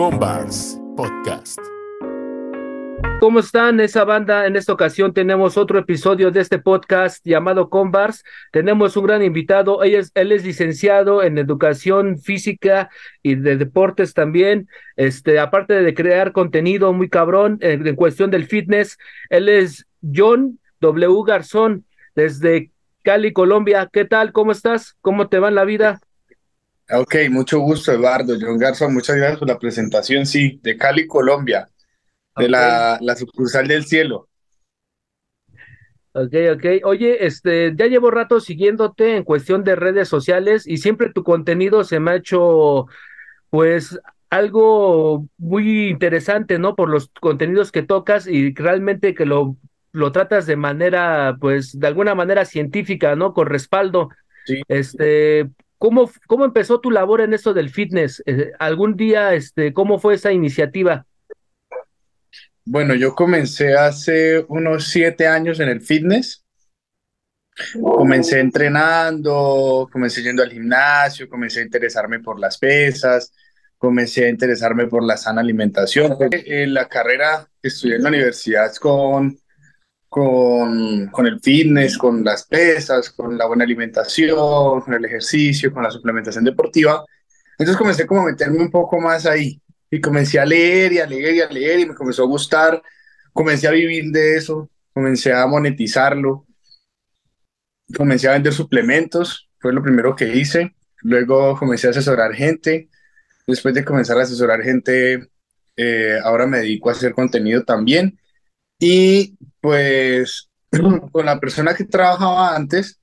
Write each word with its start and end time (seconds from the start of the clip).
Combars 0.00 0.80
Podcast. 0.96 1.60
¿Cómo 3.20 3.40
están 3.40 3.80
esa 3.80 4.06
banda? 4.06 4.46
En 4.46 4.56
esta 4.56 4.72
ocasión 4.72 5.12
tenemos 5.12 5.58
otro 5.58 5.78
episodio 5.78 6.30
de 6.30 6.40
este 6.40 6.58
podcast 6.58 7.22
llamado 7.22 7.68
Combars. 7.68 8.24
Tenemos 8.50 8.96
un 8.96 9.04
gran 9.04 9.22
invitado. 9.22 9.82
Él 9.82 9.94
es, 10.32 10.42
licenciado 10.42 11.22
en 11.22 11.36
educación 11.36 12.16
física 12.16 12.88
y 13.22 13.34
de 13.34 13.58
deportes 13.58 14.14
también. 14.14 14.70
Este, 14.96 15.38
aparte 15.38 15.74
de 15.74 15.92
crear 15.92 16.32
contenido 16.32 16.94
muy 16.94 17.10
cabrón 17.10 17.58
en, 17.60 17.86
en 17.86 17.94
cuestión 17.94 18.30
del 18.30 18.46
fitness, 18.46 18.96
él 19.28 19.50
es 19.50 19.86
John 20.00 20.60
W. 20.80 21.24
Garzón 21.26 21.84
desde 22.14 22.70
Cali, 23.02 23.34
Colombia. 23.34 23.86
¿Qué 23.92 24.06
tal? 24.06 24.32
¿Cómo 24.32 24.52
estás? 24.52 24.96
¿Cómo 25.02 25.28
te 25.28 25.40
va 25.40 25.48
en 25.48 25.56
la 25.56 25.66
vida? 25.66 26.00
Ok, 26.92 27.14
mucho 27.30 27.60
gusto, 27.60 27.92
Eduardo. 27.92 28.34
John 28.40 28.58
Garzón, 28.58 28.94
muchas 28.94 29.16
gracias 29.16 29.38
por 29.38 29.48
la 29.48 29.58
presentación. 29.58 30.26
Sí, 30.26 30.58
de 30.62 30.76
Cali, 30.76 31.06
Colombia, 31.06 31.68
de 32.36 32.48
la, 32.48 32.98
la 33.00 33.14
sucursal 33.14 33.68
del 33.68 33.84
cielo. 33.84 34.28
Ok, 36.12 36.34
ok. 36.54 36.64
Oye, 36.84 37.24
este, 37.24 37.72
ya 37.76 37.86
llevo 37.86 38.10
rato 38.10 38.40
siguiéndote 38.40 39.16
en 39.16 39.22
cuestión 39.22 39.62
de 39.62 39.76
redes 39.76 40.08
sociales 40.08 40.66
y 40.66 40.78
siempre 40.78 41.12
tu 41.12 41.22
contenido 41.22 41.84
se 41.84 42.00
me 42.00 42.10
ha 42.10 42.16
hecho, 42.16 42.86
pues, 43.50 44.00
algo 44.28 45.28
muy 45.38 45.88
interesante, 45.88 46.58
¿no? 46.58 46.74
Por 46.74 46.88
los 46.88 47.10
contenidos 47.20 47.70
que 47.70 47.82
tocas 47.82 48.26
y 48.26 48.52
realmente 48.54 49.14
que 49.14 49.26
lo, 49.26 49.56
lo 49.92 50.10
tratas 50.10 50.46
de 50.46 50.56
manera, 50.56 51.36
pues, 51.40 51.78
de 51.78 51.86
alguna 51.86 52.16
manera 52.16 52.44
científica, 52.44 53.14
¿no? 53.14 53.32
Con 53.32 53.46
respaldo. 53.46 54.08
Sí. 54.46 54.62
Este, 54.66 55.48
¿cómo, 55.80 56.10
cómo 56.26 56.44
empezó 56.44 56.78
tu 56.80 56.90
labor 56.90 57.22
en 57.22 57.32
esto 57.32 57.54
del 57.54 57.70
fitness? 57.70 58.22
Eh, 58.26 58.52
¿algún 58.58 58.96
día, 58.96 59.34
este, 59.34 59.72
cómo 59.72 59.98
fue 59.98 60.14
esa 60.14 60.30
iniciativa? 60.30 61.06
Bueno, 62.64 62.94
yo 62.94 63.14
comencé 63.14 63.74
hace 63.74 64.44
unos 64.48 64.88
siete 64.88 65.26
años 65.26 65.58
en 65.58 65.70
el 65.70 65.80
fitness. 65.80 66.44
Comencé 67.80 68.40
entrenando, 68.40 69.88
comencé 69.90 70.22
yendo 70.22 70.42
al 70.42 70.52
gimnasio, 70.52 71.28
comencé 71.28 71.60
a 71.60 71.64
interesarme 71.64 72.20
por 72.20 72.38
las 72.38 72.58
pesas, 72.58 73.32
comencé 73.76 74.26
a 74.26 74.28
interesarme 74.28 74.86
por 74.86 75.02
la 75.02 75.16
sana 75.16 75.40
alimentación. 75.40 76.16
Eh, 76.30 76.66
la 76.66 76.88
carrera 76.88 77.48
estudié 77.62 77.96
en 77.96 78.02
la 78.02 78.08
universidad 78.10 78.74
con, 78.76 79.38
con, 80.10 81.06
con 81.06 81.26
el 81.28 81.40
fitness, 81.40 81.96
con 81.96 82.24
las 82.24 82.44
pesas, 82.44 83.10
con 83.10 83.38
la 83.38 83.46
buena 83.46 83.62
alimentación, 83.62 84.80
con 84.80 84.92
el 84.92 85.04
ejercicio, 85.04 85.72
con 85.72 85.84
la 85.84 85.90
suplementación 85.90 86.44
deportiva. 86.44 87.04
Entonces 87.52 87.76
comencé 87.76 88.06
como 88.06 88.22
a 88.22 88.26
meterme 88.26 88.58
un 88.58 88.72
poco 88.72 89.00
más 89.00 89.24
ahí 89.24 89.62
y 89.88 90.00
comencé 90.00 90.40
a 90.40 90.44
leer 90.44 90.94
y 90.94 90.98
a 90.98 91.06
leer 91.06 91.34
y 91.36 91.40
a 91.40 91.48
leer 91.48 91.80
y 91.80 91.86
me 91.86 91.94
comenzó 91.94 92.24
a 92.24 92.26
gustar, 92.26 92.82
comencé 93.32 93.68
a 93.68 93.70
vivir 93.70 94.10
de 94.10 94.36
eso, 94.36 94.68
comencé 94.92 95.32
a 95.32 95.46
monetizarlo, 95.46 96.44
comencé 97.96 98.28
a 98.28 98.32
vender 98.32 98.52
suplementos, 98.52 99.48
fue 99.60 99.72
lo 99.72 99.80
primero 99.80 100.16
que 100.16 100.36
hice, 100.36 100.74
luego 101.02 101.56
comencé 101.56 101.86
a 101.86 101.90
asesorar 101.90 102.34
gente, 102.34 102.88
después 103.46 103.74
de 103.74 103.84
comenzar 103.84 104.18
a 104.18 104.22
asesorar 104.22 104.60
gente, 104.62 105.28
eh, 105.76 106.18
ahora 106.24 106.48
me 106.48 106.58
dedico 106.58 106.88
a 106.88 106.92
hacer 106.92 107.14
contenido 107.14 107.62
también 107.62 108.18
y 108.80 109.36
pues 109.60 110.50
con 111.12 111.26
la 111.26 111.38
persona 111.38 111.74
que 111.74 111.84
trabajaba 111.84 112.56
antes 112.56 112.98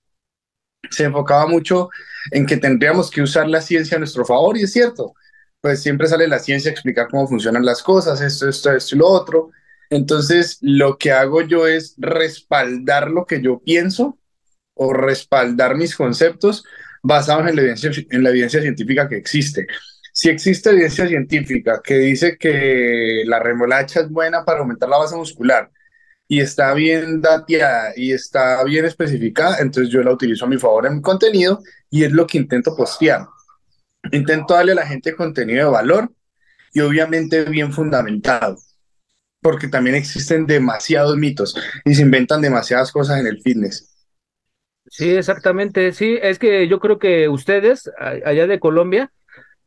se 0.89 1.05
enfocaba 1.05 1.47
mucho 1.47 1.89
en 2.31 2.45
que 2.45 2.57
tendríamos 2.57 3.09
que 3.09 3.21
usar 3.21 3.47
la 3.47 3.61
ciencia 3.61 3.95
a 3.95 3.99
nuestro 3.99 4.25
favor 4.25 4.57
y 4.57 4.63
es 4.63 4.73
cierto 4.73 5.13
pues 5.61 5.81
siempre 5.81 6.07
sale 6.07 6.27
la 6.27 6.39
ciencia 6.39 6.69
a 6.69 6.73
explicar 6.73 7.07
cómo 7.09 7.27
funcionan 7.27 7.65
las 7.65 7.83
cosas, 7.83 8.21
esto, 8.21 8.47
esto, 8.47 8.71
esto 8.71 8.95
y 8.95 8.99
lo 8.99 9.07
otro. 9.07 9.51
Entonces, 9.89 10.57
lo 10.61 10.97
que 10.97 11.11
hago 11.11 11.41
yo 11.41 11.67
es 11.67 11.95
respaldar 11.97 13.09
lo 13.09 13.25
que 13.25 13.41
yo 13.41 13.61
pienso 13.63 14.17
o 14.73 14.93
respaldar 14.93 15.75
mis 15.75 15.95
conceptos 15.95 16.63
basados 17.03 17.47
en 17.47 17.55
la 17.55 17.61
evidencia, 17.61 17.91
en 18.09 18.23
la 18.23 18.29
evidencia 18.29 18.61
científica 18.61 19.07
que 19.07 19.17
existe. 19.17 19.67
Si 20.13 20.29
existe 20.29 20.69
evidencia 20.69 21.07
científica 21.07 21.81
que 21.83 21.95
dice 21.99 22.37
que 22.37 23.23
la 23.25 23.39
remolacha 23.39 24.01
es 24.01 24.09
buena 24.09 24.43
para 24.45 24.59
aumentar 24.59 24.89
la 24.89 24.99
masa 24.99 25.15
muscular 25.15 25.71
y 26.27 26.41
está 26.41 26.73
bien 26.73 27.21
dateada 27.21 27.93
y 27.95 28.11
está 28.11 28.63
bien 28.63 28.85
especificada, 28.85 29.59
entonces 29.59 29.91
yo 29.91 30.03
la 30.03 30.11
utilizo 30.11 30.45
a 30.45 30.49
mi 30.49 30.57
favor 30.57 30.85
en 30.85 30.95
mi 30.95 31.01
contenido 31.01 31.61
y 31.89 32.03
es 32.03 32.11
lo 32.11 32.27
que 32.27 32.37
intento 32.37 32.75
postear. 32.75 33.25
Intento 34.11 34.53
darle 34.53 34.73
a 34.73 34.75
la 34.75 34.87
gente 34.87 35.15
contenido 35.15 35.65
de 35.65 35.71
valor 35.71 36.11
y 36.73 36.81
obviamente 36.81 37.45
bien 37.45 37.71
fundamentado, 37.71 38.57
porque 39.41 39.67
también 39.67 39.95
existen 39.95 40.45
demasiados 40.45 41.15
mitos 41.15 41.55
y 41.85 41.95
se 41.95 42.01
inventan 42.01 42.41
demasiadas 42.41 42.91
cosas 42.91 43.19
en 43.19 43.27
el 43.27 43.41
fitness. 43.41 43.93
Sí, 44.89 45.09
exactamente. 45.09 45.91
Sí, 45.91 46.17
es 46.21 46.39
que 46.39 46.67
yo 46.67 46.79
creo 46.79 46.99
que 46.99 47.27
ustedes, 47.29 47.89
allá 47.97 48.47
de 48.47 48.59
Colombia, 48.59 49.11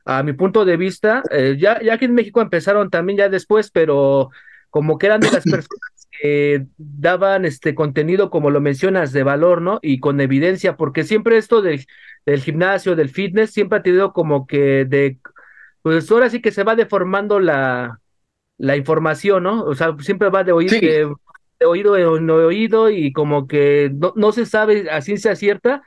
a 0.04 0.22
mi 0.22 0.32
punto 0.32 0.64
de 0.64 0.76
vista, 0.76 1.22
eh, 1.30 1.56
ya, 1.58 1.80
ya 1.82 1.94
aquí 1.94 2.06
en 2.06 2.14
México 2.14 2.40
empezaron 2.40 2.90
también 2.90 3.18
ya 3.18 3.28
después, 3.28 3.70
pero 3.70 4.30
como 4.70 4.98
que 4.98 5.06
eran 5.06 5.20
de 5.20 5.30
las 5.30 5.44
personas 5.50 5.99
que 6.20 6.66
daban 6.76 7.44
este 7.44 7.74
contenido, 7.74 8.30
como 8.30 8.50
lo 8.50 8.60
mencionas, 8.60 9.12
de 9.12 9.22
valor, 9.22 9.62
¿no? 9.62 9.78
Y 9.82 10.00
con 10.00 10.20
evidencia, 10.20 10.76
porque 10.76 11.04
siempre 11.04 11.36
esto 11.38 11.62
del, 11.62 11.86
del 12.26 12.42
gimnasio, 12.42 12.96
del 12.96 13.08
fitness, 13.10 13.52
siempre 13.52 13.78
ha 13.78 13.82
tenido 13.82 14.12
como 14.12 14.46
que 14.46 14.84
de, 14.84 15.18
pues 15.82 16.10
ahora 16.10 16.30
sí 16.30 16.40
que 16.42 16.52
se 16.52 16.64
va 16.64 16.76
deformando 16.76 17.40
la, 17.40 18.00
la 18.58 18.76
información, 18.76 19.44
¿no? 19.44 19.64
O 19.64 19.74
sea, 19.74 19.96
siempre 20.00 20.30
va 20.30 20.44
de 20.44 20.52
oír 20.52 20.70
Sí. 20.70 20.80
de 20.80 21.66
oído 21.66 21.96
en 21.96 22.30
oído 22.30 22.90
y 22.90 23.12
como 23.12 23.46
que 23.46 23.90
no, 23.94 24.12
no 24.16 24.32
se 24.32 24.46
sabe 24.46 24.90
a 24.90 25.00
ciencia 25.02 25.36
cierta 25.36 25.82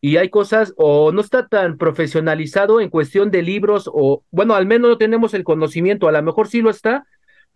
y 0.00 0.16
hay 0.18 0.28
cosas 0.28 0.74
o 0.76 1.12
no 1.12 1.20
está 1.22 1.48
tan 1.48 1.78
profesionalizado 1.78 2.80
en 2.80 2.90
cuestión 2.90 3.30
de 3.30 3.42
libros 3.42 3.88
o 3.92 4.22
bueno, 4.30 4.54
al 4.54 4.66
menos 4.66 4.90
no 4.90 4.98
tenemos 4.98 5.32
el 5.34 5.44
conocimiento, 5.44 6.08
a 6.08 6.12
lo 6.12 6.22
mejor 6.22 6.48
sí 6.48 6.60
lo 6.60 6.70
está, 6.70 7.06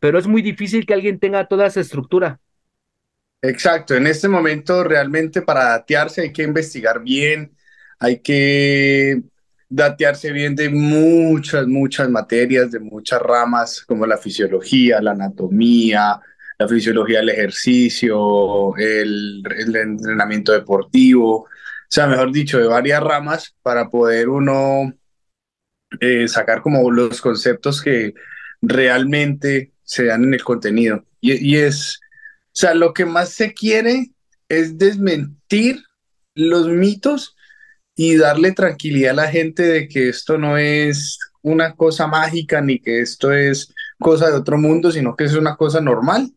pero 0.00 0.18
es 0.18 0.26
muy 0.26 0.42
difícil 0.42 0.86
que 0.86 0.94
alguien 0.94 1.18
tenga 1.18 1.46
toda 1.48 1.66
esa 1.66 1.80
estructura. 1.80 2.40
Exacto, 3.40 3.94
en 3.94 4.06
este 4.06 4.28
momento 4.28 4.82
realmente 4.82 5.42
para 5.42 5.64
datearse 5.70 6.22
hay 6.22 6.32
que 6.32 6.42
investigar 6.42 7.00
bien, 7.02 7.52
hay 8.00 8.20
que 8.20 9.22
datearse 9.68 10.32
bien 10.32 10.56
de 10.56 10.70
muchas, 10.70 11.66
muchas 11.66 12.08
materias, 12.08 12.70
de 12.70 12.80
muchas 12.80 13.20
ramas, 13.20 13.82
como 13.82 14.06
la 14.06 14.16
fisiología, 14.16 15.00
la 15.00 15.12
anatomía, 15.12 16.20
la 16.58 16.68
fisiología 16.68 17.18
del 17.18 17.28
ejercicio, 17.30 18.74
el, 18.76 19.42
entrenamiento 19.46 20.52
deportivo, 20.52 21.42
o 21.42 21.46
sea, 21.88 22.06
mejor 22.06 22.32
dicho, 22.32 22.58
de 22.58 22.66
varias 22.66 23.02
ramas 23.02 23.54
para 23.62 23.88
poder 23.88 24.28
uno 24.28 24.92
eh, 26.00 26.28
sacar 26.28 26.60
como 26.60 26.90
los 26.90 27.20
conceptos 27.20 27.80
que 27.80 28.14
realmente 28.60 29.72
se 29.88 30.04
dan 30.04 30.22
en 30.24 30.34
el 30.34 30.44
contenido. 30.44 31.04
Y, 31.20 31.56
es, 31.56 31.98
o 31.98 32.50
sea, 32.52 32.74
lo 32.74 32.92
que 32.92 33.06
más 33.06 33.30
se 33.30 33.54
quiere 33.54 34.12
es 34.48 34.78
desmentir 34.78 35.82
los 36.34 36.68
mitos 36.68 37.34
y 37.96 38.16
darle 38.16 38.52
tranquilidad 38.52 39.12
a 39.12 39.22
la 39.24 39.28
gente 39.28 39.64
de 39.64 39.88
que 39.88 40.10
esto 40.10 40.38
no 40.38 40.58
es 40.58 41.18
una 41.42 41.74
cosa 41.74 42.06
mágica 42.06 42.60
ni 42.60 42.78
que 42.78 43.00
esto 43.00 43.32
es 43.32 43.74
cosa 43.98 44.30
de 44.30 44.36
otro 44.36 44.58
mundo, 44.58 44.92
sino 44.92 45.16
que 45.16 45.24
es 45.24 45.34
una 45.34 45.56
cosa 45.56 45.80
normal 45.80 46.32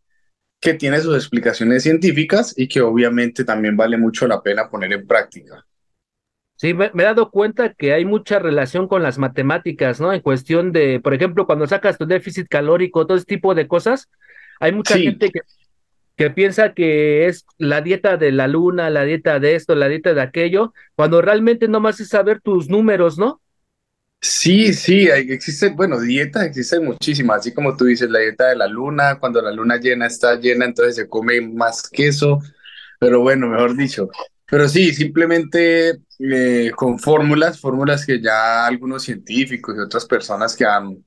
que 0.59 0.73
tiene 0.73 1.01
sus 1.01 1.15
explicaciones 1.15 1.83
científicas 1.83 2.53
y 2.55 2.67
que 2.67 2.81
obviamente 2.81 3.43
también 3.43 3.75
vale 3.75 3.97
mucho 3.97 4.27
la 4.27 4.41
pena 4.41 4.69
poner 4.69 4.93
en 4.93 5.05
práctica. 5.05 5.65
Sí, 6.61 6.75
me, 6.75 6.91
me 6.93 7.01
he 7.03 7.05
dado 7.07 7.31
cuenta 7.31 7.73
que 7.73 7.91
hay 7.93 8.05
mucha 8.05 8.37
relación 8.37 8.87
con 8.87 9.01
las 9.01 9.17
matemáticas, 9.17 9.99
¿no? 9.99 10.13
En 10.13 10.21
cuestión 10.21 10.71
de, 10.71 10.99
por 10.99 11.13
ejemplo, 11.15 11.47
cuando 11.47 11.65
sacas 11.65 11.97
tu 11.97 12.05
déficit 12.05 12.47
calórico, 12.47 13.07
todo 13.07 13.17
ese 13.17 13.25
tipo 13.25 13.55
de 13.55 13.67
cosas, 13.67 14.09
hay 14.59 14.71
mucha 14.71 14.95
Sí. 14.95 15.03
gente 15.03 15.31
que, 15.31 15.39
que 16.17 16.31
piensa 16.31 16.73
que 16.73 17.27
es 17.27 17.45
la 17.57 17.81
dieta 17.81 18.17
de 18.17 18.31
la 18.31 18.47
luna, 18.47 18.89
la 18.91 19.03
dieta 19.05 19.39
de 19.39 19.55
esto, 19.55 19.75
la 19.75 19.87
dieta 19.89 20.13
de 20.13 20.21
aquello, 20.21 20.73
cuando 20.95 21.21
realmente 21.21 21.67
nomás 21.67 21.99
es 21.99 22.09
saber 22.09 22.41
tus 22.41 22.69
números, 22.69 23.17
¿no? 23.17 23.41
Sí, 24.23 24.73
sí, 24.73 25.07
existen, 25.09 25.75
bueno, 25.75 25.99
dietas 25.99 26.43
existen 26.45 26.85
muchísimas, 26.85 27.39
así 27.39 27.53
como 27.53 27.75
tú 27.75 27.85
dices, 27.85 28.07
la 28.09 28.19
dieta 28.19 28.49
de 28.49 28.55
la 28.55 28.67
luna, 28.67 29.19
cuando 29.19 29.41
la 29.41 29.51
luna 29.51 29.77
llena 29.77 30.05
está 30.05 30.35
llena, 30.39 30.65
entonces 30.65 30.95
se 30.95 31.09
come 31.09 31.41
más 31.41 31.89
queso, 31.89 32.39
pero 32.99 33.21
bueno, 33.21 33.47
mejor 33.47 33.75
dicho. 33.75 34.09
Pero 34.51 34.67
sí, 34.67 34.93
simplemente 34.93 36.01
eh, 36.19 36.71
con 36.75 36.99
fórmulas, 36.99 37.57
fórmulas 37.57 38.05
que 38.05 38.21
ya 38.21 38.67
algunos 38.67 39.03
científicos 39.03 39.73
y 39.77 39.79
otras 39.79 40.05
personas 40.05 40.57
que 40.57 40.65
han 40.65 41.05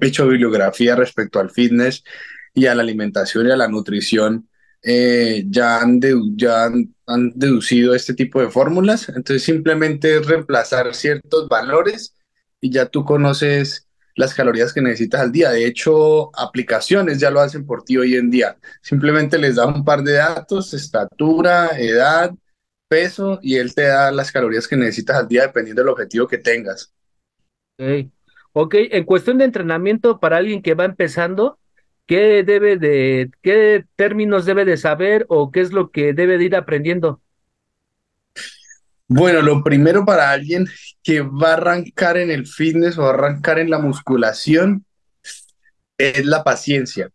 hecho 0.00 0.26
bibliografía 0.26 0.96
respecto 0.96 1.40
al 1.40 1.50
fitness 1.50 2.02
y 2.54 2.64
a 2.64 2.74
la 2.74 2.82
alimentación 2.82 3.46
y 3.46 3.50
a 3.50 3.56
la 3.56 3.68
nutrición, 3.68 4.48
eh, 4.82 5.44
ya 5.46 5.82
han, 5.82 6.00
han 7.06 7.32
deducido 7.34 7.94
este 7.94 8.14
tipo 8.14 8.40
de 8.40 8.48
fórmulas. 8.48 9.10
Entonces 9.10 9.42
simplemente 9.42 10.16
es 10.16 10.26
reemplazar 10.26 10.94
ciertos 10.94 11.50
valores 11.50 12.16
y 12.62 12.70
ya 12.70 12.86
tú 12.86 13.04
conoces 13.04 13.87
las 14.18 14.34
calorías 14.34 14.74
que 14.74 14.82
necesitas 14.82 15.20
al 15.20 15.30
día. 15.30 15.50
De 15.50 15.64
hecho, 15.64 16.36
aplicaciones 16.36 17.20
ya 17.20 17.30
lo 17.30 17.38
hacen 17.40 17.64
por 17.64 17.84
ti 17.84 17.96
hoy 17.96 18.16
en 18.16 18.30
día. 18.30 18.58
Simplemente 18.82 19.38
les 19.38 19.54
da 19.54 19.66
un 19.66 19.84
par 19.84 20.02
de 20.02 20.14
datos, 20.14 20.74
estatura, 20.74 21.68
edad, 21.78 22.34
peso, 22.88 23.38
y 23.42 23.56
él 23.56 23.76
te 23.76 23.82
da 23.82 24.10
las 24.10 24.32
calorías 24.32 24.66
que 24.66 24.76
necesitas 24.76 25.16
al 25.16 25.28
día 25.28 25.42
dependiendo 25.42 25.82
del 25.82 25.90
objetivo 25.90 26.26
que 26.26 26.38
tengas. 26.38 26.92
Ok, 27.78 28.10
ok, 28.54 28.74
en 28.90 29.04
cuestión 29.04 29.38
de 29.38 29.44
entrenamiento 29.44 30.18
para 30.18 30.38
alguien 30.38 30.62
que 30.62 30.74
va 30.74 30.84
empezando, 30.84 31.60
¿qué 32.04 32.42
debe 32.42 32.76
de, 32.76 33.30
qué 33.40 33.84
términos 33.94 34.46
debe 34.46 34.64
de 34.64 34.76
saber 34.76 35.26
o 35.28 35.52
qué 35.52 35.60
es 35.60 35.72
lo 35.72 35.92
que 35.92 36.12
debe 36.12 36.38
de 36.38 36.44
ir 36.44 36.56
aprendiendo? 36.56 37.22
Bueno, 39.10 39.40
lo 39.40 39.64
primero 39.64 40.04
para 40.04 40.30
alguien 40.30 40.66
que 41.02 41.22
va 41.22 41.50
a 41.50 41.54
arrancar 41.54 42.18
en 42.18 42.30
el 42.30 42.46
fitness 42.46 42.98
o 42.98 43.08
arrancar 43.08 43.58
en 43.58 43.70
la 43.70 43.78
musculación 43.78 44.84
es 45.96 46.26
la 46.26 46.44
paciencia. 46.44 47.10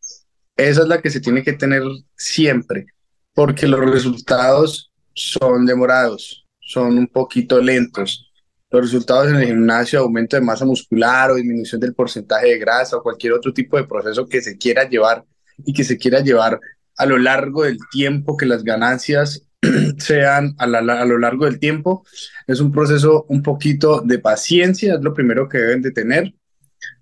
Esa 0.57 0.81
es 0.81 0.87
la 0.87 1.01
que 1.01 1.11
se 1.11 1.21
tiene 1.21 1.43
que 1.43 1.53
tener 1.53 1.83
siempre, 2.17 2.87
porque 3.35 3.67
los 3.67 3.79
resultados 3.79 4.91
son 5.13 5.67
demorados, 5.67 6.47
son 6.59 6.97
un 6.97 7.07
poquito 7.07 7.61
lentos. 7.61 8.31
Los 8.71 8.81
resultados 8.81 9.29
en 9.29 9.35
el 9.35 9.45
gimnasio, 9.45 9.99
aumento 9.99 10.35
de 10.35 10.41
masa 10.41 10.65
muscular 10.65 11.29
o 11.29 11.35
disminución 11.35 11.79
del 11.79 11.93
porcentaje 11.93 12.47
de 12.47 12.57
grasa 12.57 12.97
o 12.97 13.03
cualquier 13.03 13.33
otro 13.33 13.53
tipo 13.53 13.77
de 13.77 13.85
proceso 13.85 14.27
que 14.27 14.41
se 14.41 14.57
quiera 14.57 14.89
llevar 14.89 15.25
y 15.63 15.73
que 15.73 15.83
se 15.83 15.99
quiera 15.99 16.21
llevar 16.21 16.59
a 16.97 17.05
lo 17.05 17.19
largo 17.19 17.63
del 17.63 17.77
tiempo, 17.91 18.35
que 18.35 18.47
las 18.47 18.63
ganancias 18.63 19.47
sean 19.97 20.55
a, 20.57 20.67
lo 20.67 21.17
largo 21.17 21.45
del 21.45 21.59
tiempo. 21.59 22.05
Es 22.47 22.59
un 22.59 22.71
proceso 22.71 23.25
un 23.29 23.41
poquito 23.41 24.01
de 24.01 24.19
paciencia, 24.19 24.95
es 24.95 25.01
lo 25.01 25.13
primero 25.13 25.49
que 25.49 25.57
deben 25.57 25.81
de 25.81 25.91
tener. 25.91 26.33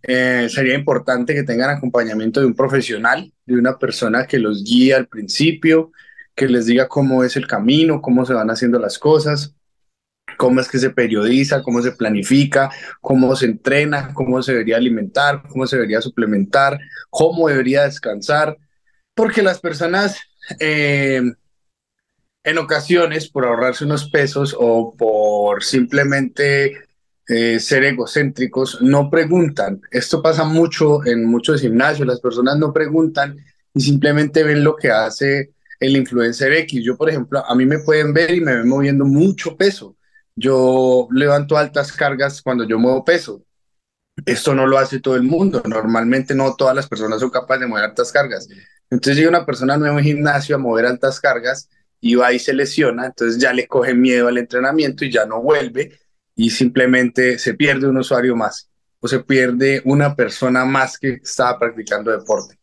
Eh, 0.03 0.47
sería 0.49 0.75
importante 0.75 1.33
que 1.33 1.43
tengan 1.43 1.69
acompañamiento 1.69 2.39
de 2.39 2.45
un 2.45 2.55
profesional, 2.55 3.31
de 3.45 3.55
una 3.55 3.77
persona 3.77 4.25
que 4.25 4.39
los 4.39 4.63
guíe 4.63 4.93
al 4.93 5.07
principio, 5.07 5.91
que 6.35 6.47
les 6.47 6.65
diga 6.65 6.87
cómo 6.87 7.23
es 7.23 7.35
el 7.35 7.47
camino, 7.47 8.01
cómo 8.01 8.25
se 8.25 8.33
van 8.33 8.49
haciendo 8.49 8.79
las 8.79 8.97
cosas, 8.97 9.55
cómo 10.37 10.61
es 10.61 10.69
que 10.69 10.79
se 10.79 10.89
periodiza, 10.89 11.61
cómo 11.61 11.81
se 11.81 11.91
planifica, 11.91 12.71
cómo 13.01 13.35
se 13.35 13.45
entrena, 13.45 14.13
cómo 14.13 14.41
se 14.41 14.53
debería 14.53 14.77
alimentar, 14.77 15.43
cómo 15.49 15.67
se 15.67 15.75
debería 15.75 16.01
suplementar, 16.01 16.79
cómo 17.09 17.47
debería 17.47 17.83
descansar, 17.83 18.57
porque 19.13 19.43
las 19.43 19.59
personas 19.59 20.19
eh, 20.59 21.21
en 22.43 22.57
ocasiones 22.57 23.29
por 23.29 23.45
ahorrarse 23.45 23.85
unos 23.85 24.09
pesos 24.09 24.55
o 24.57 24.95
por 24.95 25.63
simplemente 25.63 26.77
eh, 27.27 27.59
ser 27.59 27.83
egocéntricos, 27.83 28.81
no 28.81 29.09
preguntan. 29.09 29.81
Esto 29.91 30.21
pasa 30.21 30.43
mucho 30.43 31.05
en 31.05 31.25
muchos 31.25 31.61
gimnasios, 31.61 32.07
las 32.07 32.19
personas 32.19 32.57
no 32.57 32.73
preguntan 32.73 33.37
y 33.73 33.81
simplemente 33.81 34.43
ven 34.43 34.63
lo 34.63 34.75
que 34.75 34.91
hace 34.91 35.53
el 35.79 35.95
influencer 35.95 36.53
X. 36.53 36.83
Yo, 36.83 36.97
por 36.97 37.09
ejemplo, 37.09 37.43
a 37.45 37.55
mí 37.55 37.65
me 37.65 37.79
pueden 37.79 38.13
ver 38.13 38.33
y 38.33 38.41
me 38.41 38.55
ven 38.55 38.67
moviendo 38.67 39.05
mucho 39.05 39.55
peso. 39.55 39.95
Yo 40.35 41.07
levanto 41.11 41.57
altas 41.57 41.91
cargas 41.93 42.41
cuando 42.41 42.63
yo 42.65 42.79
muevo 42.79 43.05
peso. 43.05 43.43
Esto 44.25 44.53
no 44.53 44.67
lo 44.67 44.77
hace 44.77 44.99
todo 44.99 45.15
el 45.15 45.23
mundo. 45.23 45.61
Normalmente 45.65 46.35
no 46.35 46.55
todas 46.55 46.75
las 46.75 46.87
personas 46.87 47.19
son 47.19 47.29
capaces 47.29 47.61
de 47.61 47.67
mover 47.67 47.85
altas 47.85 48.11
cargas. 48.11 48.47
Entonces 48.89 49.15
llega 49.15 49.29
una 49.29 49.45
persona 49.45 49.77
nueva 49.77 49.99
en 49.99 50.05
gimnasio 50.05 50.55
a 50.55 50.59
mover 50.59 50.85
altas 50.85 51.19
cargas 51.19 51.69
y 52.01 52.15
va 52.15 52.33
y 52.33 52.39
se 52.39 52.53
lesiona, 52.53 53.05
entonces 53.05 53.39
ya 53.39 53.53
le 53.53 53.67
coge 53.67 53.93
miedo 53.93 54.27
al 54.27 54.39
entrenamiento 54.39 55.05
y 55.05 55.11
ya 55.11 55.25
no 55.25 55.41
vuelve 55.41 55.99
y 56.35 56.49
simplemente 56.49 57.37
se 57.37 57.53
pierde 57.53 57.87
un 57.87 57.97
usuario 57.97 58.35
más 58.35 58.69
o 58.99 59.07
se 59.07 59.19
pierde 59.19 59.81
una 59.85 60.15
persona 60.15 60.65
más 60.65 60.97
que 60.97 61.19
estaba 61.23 61.59
practicando 61.59 62.11
deporte. 62.11 62.57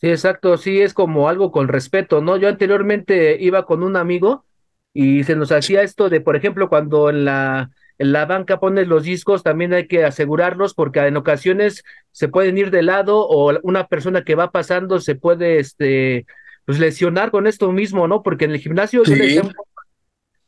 Sí, 0.00 0.08
exacto, 0.08 0.56
sí, 0.56 0.80
es 0.80 0.94
como 0.94 1.28
algo 1.28 1.52
con 1.52 1.68
respeto, 1.68 2.20
¿no? 2.20 2.36
Yo 2.36 2.48
anteriormente 2.48 3.36
iba 3.40 3.64
con 3.66 3.84
un 3.84 3.96
amigo 3.96 4.44
y 4.92 5.22
se 5.24 5.36
nos 5.36 5.52
hacía 5.52 5.82
esto 5.82 6.08
de, 6.08 6.20
por 6.20 6.34
ejemplo, 6.34 6.68
cuando 6.68 7.08
en 7.08 7.24
la, 7.24 7.70
en 7.98 8.12
la 8.12 8.26
banca 8.26 8.58
pones 8.58 8.88
los 8.88 9.04
discos, 9.04 9.44
también 9.44 9.72
hay 9.72 9.86
que 9.86 10.04
asegurarlos 10.04 10.74
porque 10.74 11.00
en 11.00 11.16
ocasiones 11.16 11.84
se 12.10 12.28
pueden 12.28 12.58
ir 12.58 12.72
de 12.72 12.82
lado 12.82 13.26
o 13.26 13.56
una 13.62 13.86
persona 13.86 14.24
que 14.24 14.34
va 14.34 14.50
pasando 14.50 14.98
se 14.98 15.14
puede, 15.14 15.60
este, 15.60 16.26
pues 16.64 16.78
lesionar 16.78 17.30
con 17.30 17.46
esto 17.46 17.70
mismo, 17.72 18.06
¿no? 18.08 18.22
Porque 18.22 18.44
en 18.44 18.52
el 18.52 18.58
gimnasio 18.58 19.02
le, 19.04 19.42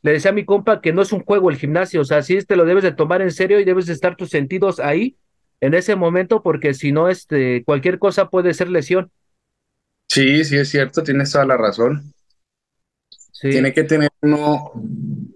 decía, 0.01 0.31
a 0.31 0.33
mi 0.33 0.45
compa 0.45 0.81
que 0.81 0.93
no 0.93 1.01
es 1.01 1.11
un 1.11 1.23
juego 1.23 1.49
el 1.49 1.57
gimnasio, 1.57 2.01
o 2.01 2.05
sea, 2.05 2.21
sí 2.21 2.37
te 2.43 2.55
lo 2.55 2.65
debes 2.65 2.83
de 2.83 2.91
tomar 2.91 3.21
en 3.21 3.31
serio 3.31 3.59
y 3.59 3.65
debes 3.65 3.87
de 3.87 3.93
estar 3.93 4.15
tus 4.15 4.29
sentidos 4.29 4.79
ahí 4.79 5.17
en 5.61 5.73
ese 5.73 5.95
momento 5.95 6.41
porque 6.41 6.73
si 6.73 6.91
no, 6.91 7.09
este, 7.09 7.63
cualquier 7.65 7.99
cosa 7.99 8.29
puede 8.29 8.53
ser 8.53 8.69
lesión. 8.69 9.11
Sí, 10.07 10.43
sí 10.45 10.57
es 10.57 10.69
cierto, 10.69 11.03
tienes 11.03 11.31
toda 11.31 11.45
la 11.45 11.57
razón. 11.57 12.13
Tiene 13.41 13.73
que 13.73 13.83
tener 13.83 14.09
uno 14.21 14.71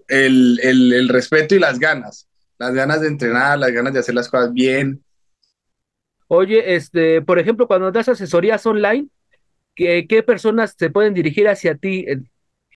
el, 0.08 0.58
el, 0.62 0.92
el 0.92 1.08
respeto 1.08 1.54
y 1.54 1.58
las 1.58 1.78
ganas, 1.78 2.28
las 2.58 2.72
ganas 2.72 3.00
de 3.00 3.08
entrenar, 3.08 3.58
las 3.58 3.70
ganas 3.70 3.92
de 3.92 4.00
hacer 4.00 4.14
las 4.14 4.28
cosas 4.28 4.52
bien. 4.52 5.04
Oye, 6.26 6.74
este, 6.74 7.22
por 7.22 7.38
ejemplo, 7.38 7.66
cuando 7.66 7.90
das 7.90 8.08
asesorías 8.08 8.64
online, 8.64 9.08
¿Qué, 10.08 10.22
personas 10.22 10.74
se 10.78 10.90
pueden 10.90 11.14
dirigir 11.14 11.48
hacia 11.48 11.74
ti? 11.74 12.04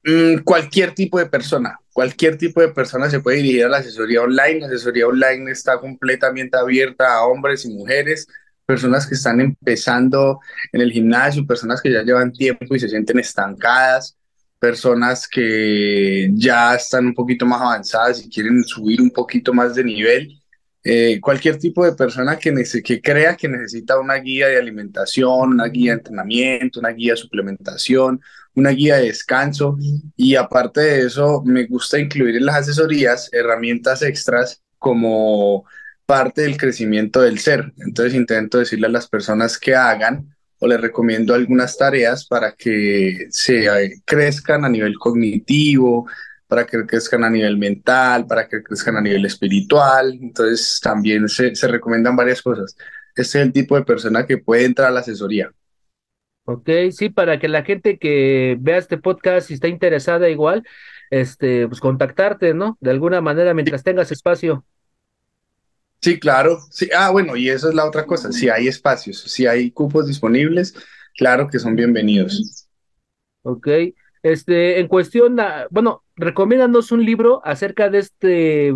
Mm, 0.05 0.39
cualquier 0.39 0.95
tipo 0.95 1.19
de 1.19 1.27
persona, 1.27 1.79
cualquier 1.93 2.39
tipo 2.39 2.63
de 2.63 2.69
persona 2.69 3.11
se 3.11 3.21
puede 3.21 3.39
dirigir 3.39 3.65
a 3.65 3.69
la 3.69 3.79
asesoría 3.79 4.23
online. 4.23 4.61
La 4.61 4.67
asesoría 4.69 5.07
online 5.07 5.51
está 5.51 5.79
completamente 5.79 6.57
abierta 6.57 7.15
a 7.15 7.27
hombres 7.27 7.67
y 7.67 7.75
mujeres, 7.75 8.27
personas 8.65 9.07
que 9.07 9.17
están 9.17 9.41
empezando 9.41 10.41
en 10.73 10.81
el 10.81 10.93
gimnasio, 10.93 11.47
personas 11.47 11.83
que 11.83 11.93
ya 11.93 12.03
llevan 12.03 12.33
tiempo 12.33 12.75
y 12.75 12.81
se 12.81 12.89
sienten 12.89 13.19
estancadas, 13.19 14.17
personas 14.59 15.29
que 15.29 16.31
ya 16.33 16.75
están 16.75 17.07
un 17.07 17.15
poquito 17.15 17.45
más 17.45 17.61
avanzadas 17.61 18.25
y 18.25 18.31
quieren 18.31 18.65
subir 18.65 19.03
un 19.03 19.11
poquito 19.11 19.53
más 19.53 19.75
de 19.75 19.85
nivel 19.85 20.41
eh, 20.87 21.19
cualquier 21.21 21.59
tipo 21.59 21.83
de 21.85 21.95
persona 21.95 22.39
que, 22.39 22.53
que 22.85 23.01
crea 23.01 23.37
que 23.37 23.49
necesita 23.49 23.99
una 23.99 24.17
guía 24.17 24.49
de 24.49 24.59
alimentación, 24.59 25.55
una 25.55 25.67
guía 25.67 25.93
de 25.93 25.99
entrenamiento, 25.99 26.81
una 26.81 26.91
guía 26.91 27.15
de 27.15 27.17
suplementación, 27.17 28.21
una 28.55 28.71
guía 28.71 28.97
de 28.97 29.07
descanso. 29.07 29.79
Y 30.15 30.37
aparte 30.37 30.83
de 30.83 31.07
eso, 31.07 31.43
me 31.45 31.65
gusta 31.65 31.99
incluir 31.99 32.37
en 32.37 32.45
las 32.45 32.57
asesorías 32.57 33.31
herramientas 33.33 34.03
extras 34.03 34.63
como 34.79 35.65
parte 36.05 36.43
del 36.43 36.59
crecimiento 36.59 37.23
del 37.23 37.39
ser. 37.39 37.73
Entonces 37.79 38.15
intento 38.15 38.59
decirle 38.59 38.87
a 38.87 38.91
las 38.91 39.09
personas 39.09 39.59
que 39.59 39.75
hagan 39.75 40.35
o 40.59 40.67
les 40.67 40.81
recomiendo 40.81 41.35
algunas 41.35 41.79
tareas 41.79 42.27
para 42.27 42.53
que 42.53 43.27
se 43.31 43.67
eh, 43.67 44.03
crezcan 44.05 44.67
a 44.67 44.69
nivel 44.69 44.95
cognitivo, 44.99 46.07
para 46.47 46.67
que 46.67 46.85
crezcan 46.87 47.25
a 47.25 47.31
nivel 47.31 47.57
mental, 47.57 48.27
para 48.27 48.49
que 48.49 48.63
crezcan 48.63 48.97
a 48.97 49.01
nivel 49.01 49.25
espiritual. 49.27 50.19
Entonces 50.21 50.81
también 50.83 51.29
se, 51.29 51.55
se 51.55 51.69
recomiendan 51.69 52.17
varias 52.17 52.43
cosas. 52.43 52.77
Este 53.11 53.23
es 53.23 53.35
el 53.37 53.53
tipo 53.53 53.77
de 53.77 53.85
persona 53.85 54.27
que 54.27 54.39
puede 54.39 54.65
entrar 54.65 54.89
a 54.89 54.91
la 54.91 55.01
asesoría. 55.01 55.53
Ok, 56.47 56.69
sí, 56.91 57.09
para 57.09 57.39
que 57.39 57.49
la 57.49 57.65
gente 57.65 57.99
que 57.99 58.57
vea 58.61 58.77
este 58.77 58.99
podcast 58.99 59.51
y 59.51 59.55
está 59.55 59.69
interesada 59.69 60.29
igual, 60.29 60.63
este, 61.11 61.67
pues 61.69 61.81
contactarte, 61.81 62.53
¿no? 62.53 62.77
De 62.81 62.91
alguna 62.91 63.21
manera 63.23 63.55
mientras 63.55 63.83
tengas 63.83 64.13
espacio. 64.13 64.65
Sí, 66.03 66.19
claro. 66.19 66.59
Sí, 66.71 66.91
ah, 66.95 67.11
bueno, 67.11 67.35
y 67.35 67.49
eso 67.49 67.71
es 67.71 67.75
la 67.75 67.87
otra 67.87 68.05
cosa. 68.05 68.31
Si 68.31 68.51
hay 68.51 68.69
espacios, 68.69 69.23
si 69.23 69.47
hay 69.47 69.71
cupos 69.71 70.07
disponibles, 70.07 70.75
claro 71.17 71.49
que 71.49 71.59
son 71.59 71.77
bienvenidos. 71.77 72.69
Ok. 73.43 73.69
Este, 74.23 74.81
en 74.81 74.89
cuestión, 74.89 75.39
bueno, 75.71 76.04
recomiéndanos 76.17 76.93
un 76.93 77.05
libro 77.05 77.41
acerca 77.45 77.91
de 77.91 77.99
este, 77.99 78.73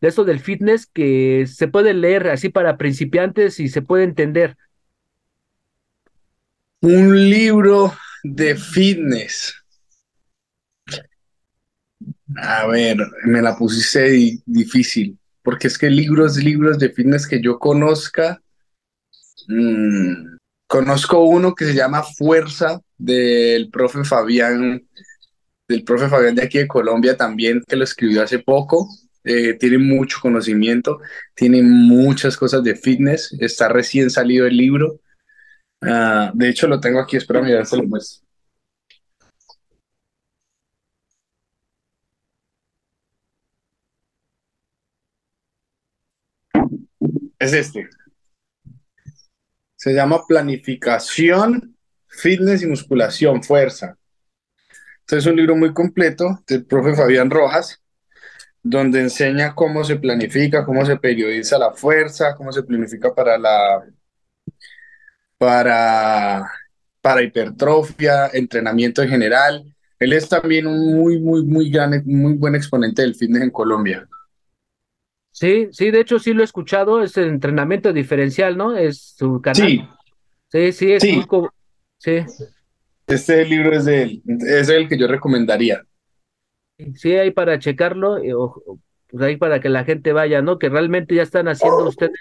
de 0.00 0.08
esto 0.08 0.24
del 0.24 0.40
fitness 0.40 0.86
que 0.86 1.46
se 1.46 1.68
puede 1.68 1.94
leer 1.94 2.28
así 2.28 2.48
para 2.48 2.76
principiantes 2.76 3.60
y 3.60 3.68
se 3.68 3.82
puede 3.82 4.04
entender. 4.04 4.56
Un 6.80 7.28
libro 7.30 7.92
de 8.22 8.54
fitness. 8.56 9.54
A 12.36 12.66
ver, 12.66 12.98
me 13.24 13.40
la 13.40 13.56
pusiste 13.56 14.40
difícil, 14.44 15.18
porque 15.42 15.68
es 15.68 15.78
que 15.78 15.88
libros, 15.88 16.36
libros 16.36 16.78
de 16.78 16.90
fitness 16.90 17.26
que 17.26 17.40
yo 17.40 17.58
conozca, 17.58 18.42
mmm, 19.48 20.36
Conozco 20.66 21.20
uno 21.20 21.54
que 21.54 21.64
se 21.64 21.74
llama 21.74 22.02
Fuerza 22.02 22.80
del 22.98 23.70
profe 23.70 24.02
Fabián, 24.02 24.84
del 25.68 25.84
profe 25.84 26.08
Fabián 26.08 26.34
de 26.34 26.42
aquí 26.42 26.58
de 26.58 26.68
Colombia 26.68 27.16
también, 27.16 27.62
que 27.66 27.76
lo 27.76 27.84
escribió 27.84 28.22
hace 28.22 28.38
poco. 28.38 28.88
Eh, 29.24 29.54
tiene 29.54 29.78
mucho 29.78 30.18
conocimiento, 30.22 31.00
tiene 31.34 31.62
muchas 31.62 32.36
cosas 32.36 32.62
de 32.62 32.76
fitness, 32.76 33.34
está 33.40 33.68
recién 33.68 34.10
salido 34.10 34.46
el 34.46 34.56
libro. 34.56 35.00
Ah, 35.82 36.30
de 36.34 36.48
hecho, 36.48 36.68
lo 36.68 36.80
tengo 36.80 37.00
aquí, 37.00 37.16
espera, 37.16 37.48
ya 37.48 37.64
se 37.64 37.76
lo 37.76 37.84
muestro. 37.84 38.26
Es 47.38 47.52
este. 47.52 47.88
Se 49.76 49.92
llama 49.92 50.24
Planificación, 50.26 51.76
Fitness 52.08 52.62
y 52.62 52.66
Musculación, 52.66 53.42
Fuerza. 53.42 53.96
Entonces 55.06 55.24
es 55.24 55.30
un 55.30 55.36
libro 55.36 55.54
muy 55.54 55.72
completo 55.72 56.40
del 56.48 56.64
profe 56.64 56.94
Fabián 56.96 57.30
Rojas, 57.30 57.80
donde 58.60 59.00
enseña 59.02 59.54
cómo 59.54 59.84
se 59.84 59.96
planifica, 59.96 60.64
cómo 60.64 60.84
se 60.84 60.96
periodiza 60.96 61.58
la 61.58 61.70
fuerza, 61.72 62.34
cómo 62.34 62.52
se 62.52 62.64
planifica 62.64 63.14
para 63.14 63.38
la 63.38 63.84
para, 65.38 66.50
para 67.00 67.22
hipertrofia, 67.22 68.28
entrenamiento 68.32 69.00
en 69.02 69.08
general. 69.08 69.64
Él 70.00 70.12
es 70.12 70.28
también 70.28 70.66
un 70.66 70.96
muy, 70.96 71.20
muy, 71.20 71.44
muy 71.44 71.70
gran, 71.70 72.02
muy 72.04 72.34
buen 72.34 72.56
exponente 72.56 73.02
del 73.02 73.14
fitness 73.14 73.42
en 73.42 73.50
Colombia. 73.50 74.08
Sí, 75.30 75.68
sí, 75.70 75.92
de 75.92 76.00
hecho 76.00 76.18
sí 76.18 76.32
lo 76.32 76.40
he 76.40 76.44
escuchado, 76.44 77.00
es 77.02 77.16
el 77.16 77.28
entrenamiento 77.28 77.92
diferencial, 77.92 78.56
¿no? 78.56 78.76
Es 78.76 79.14
su 79.16 79.40
canal. 79.40 79.68
Sí, 79.68 79.88
Sí, 80.48 80.72
sí, 80.72 80.92
es 80.92 81.02
Sí. 81.02 81.12
muy 81.12 81.26
sí, 81.98 82.24
este 83.06 83.44
libro 83.44 83.76
es 83.76 83.84
de 83.84 84.02
él, 84.02 84.22
es 84.48 84.68
el 84.68 84.88
que 84.88 84.98
yo 84.98 85.06
recomendaría. 85.06 85.82
sí, 86.94 87.12
ahí 87.14 87.30
para 87.30 87.58
checarlo, 87.58 88.14
o- 88.14 88.62
o, 88.66 88.78
pues 89.08 89.22
ahí 89.22 89.36
para 89.36 89.60
que 89.60 89.68
la 89.68 89.84
gente 89.84 90.12
vaya, 90.12 90.42
¿no? 90.42 90.58
Que 90.58 90.68
realmente 90.68 91.14
ya 91.14 91.22
están 91.22 91.48
haciendo 91.48 91.88
ustedes 91.88 92.12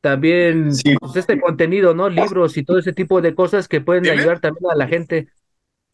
también 0.00 0.74
Sí. 0.74 0.94
pues, 1.00 1.16
este 1.16 1.40
contenido, 1.40 1.94
¿no? 1.94 2.08
Libros 2.10 2.56
y 2.56 2.64
todo 2.64 2.78
ese 2.78 2.92
tipo 2.92 3.20
de 3.22 3.34
cosas 3.34 3.68
que 3.68 3.80
pueden 3.80 4.02
Dime. 4.04 4.16
ayudar 4.20 4.40
también 4.40 4.70
a 4.70 4.76
la 4.76 4.86
gente. 4.86 5.28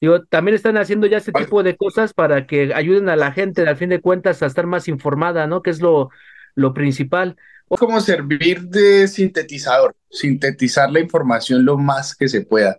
Digo, 0.00 0.24
también 0.24 0.54
están 0.56 0.76
haciendo 0.78 1.06
ya 1.06 1.18
ese 1.18 1.30
Vale. 1.30 1.46
tipo 1.46 1.62
de 1.62 1.76
cosas 1.76 2.12
para 2.14 2.46
que 2.46 2.74
ayuden 2.74 3.08
a 3.08 3.16
la 3.16 3.32
gente, 3.32 3.62
al 3.68 3.76
fin 3.76 3.90
de 3.90 4.00
cuentas, 4.00 4.42
a 4.42 4.46
estar 4.46 4.66
más 4.66 4.88
informada, 4.88 5.46
¿no? 5.46 5.62
Que 5.62 5.70
es 5.70 5.80
lo, 5.80 6.10
lo 6.54 6.74
principal. 6.74 7.36
Es 7.70 7.78
como 7.78 8.00
servir 8.00 8.62
de 8.62 9.06
sintetizador, 9.06 9.94
sintetizar 10.10 10.90
la 10.90 11.00
información 11.00 11.64
lo 11.64 11.78
más 11.78 12.16
que 12.16 12.28
se 12.28 12.40
pueda, 12.40 12.78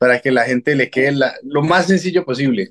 para 0.00 0.20
que 0.20 0.30
la 0.32 0.44
gente 0.44 0.74
le 0.74 0.88
quede 0.88 1.12
la- 1.12 1.34
lo 1.42 1.60
más 1.62 1.86
sencillo 1.86 2.24
posible. 2.24 2.70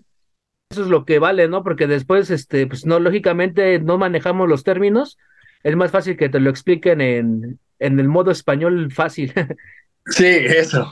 Eso 0.71 0.81
es 0.81 0.87
lo 0.87 1.05
que 1.05 1.19
vale, 1.19 1.47
¿no? 1.47 1.63
Porque 1.63 1.85
después, 1.85 2.31
este, 2.31 2.65
pues 2.65 2.87
no, 2.87 2.99
lógicamente 2.99 3.79
no 3.79 3.99
manejamos 3.99 4.49
los 4.49 4.63
términos. 4.63 5.19
Es 5.63 5.75
más 5.75 5.91
fácil 5.91 6.17
que 6.17 6.29
te 6.29 6.39
lo 6.39 6.49
expliquen 6.49 7.01
en, 7.01 7.59
en 7.77 7.99
el 7.99 8.07
modo 8.07 8.31
español 8.31 8.91
fácil. 8.91 9.31
Sí, 10.05 10.25
eso. 10.25 10.89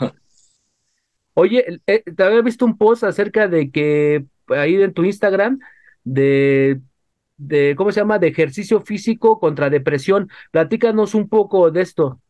Oye, 1.34 1.82
eh, 1.88 2.03
te 2.03 2.24
había 2.24 2.41
visto 2.41 2.65
un 2.65 2.77
post 2.77 3.03
acerca 3.03 3.48
de 3.48 3.72
que 3.72 4.25
ahí 4.50 4.75
en 4.75 4.94
tu 4.94 5.03
Instagram 5.06 5.60
de, 6.03 6.82
de, 7.38 7.74
¿cómo 7.75 7.91
se 7.91 8.00
llama? 8.01 8.20
De 8.20 8.27
ejercicio 8.27 8.82
físico 8.82 9.39
contra 9.39 9.70
depresión. 9.72 10.29
Platícanos 10.51 11.15
un 11.15 11.29
poco 11.29 11.72
de 11.72 11.82
esto. 11.82 12.22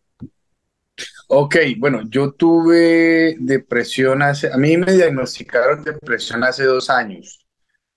Ok, 1.29 1.57
bueno, 1.77 2.03
yo 2.09 2.31
tuve 2.31 3.35
depresión 3.39 4.21
hace, 4.21 4.51
a 4.51 4.57
mí 4.57 4.77
me 4.77 4.93
diagnosticaron 4.93 5.83
depresión 5.83 6.43
hace 6.45 6.63
dos 6.63 6.89
años. 6.89 7.45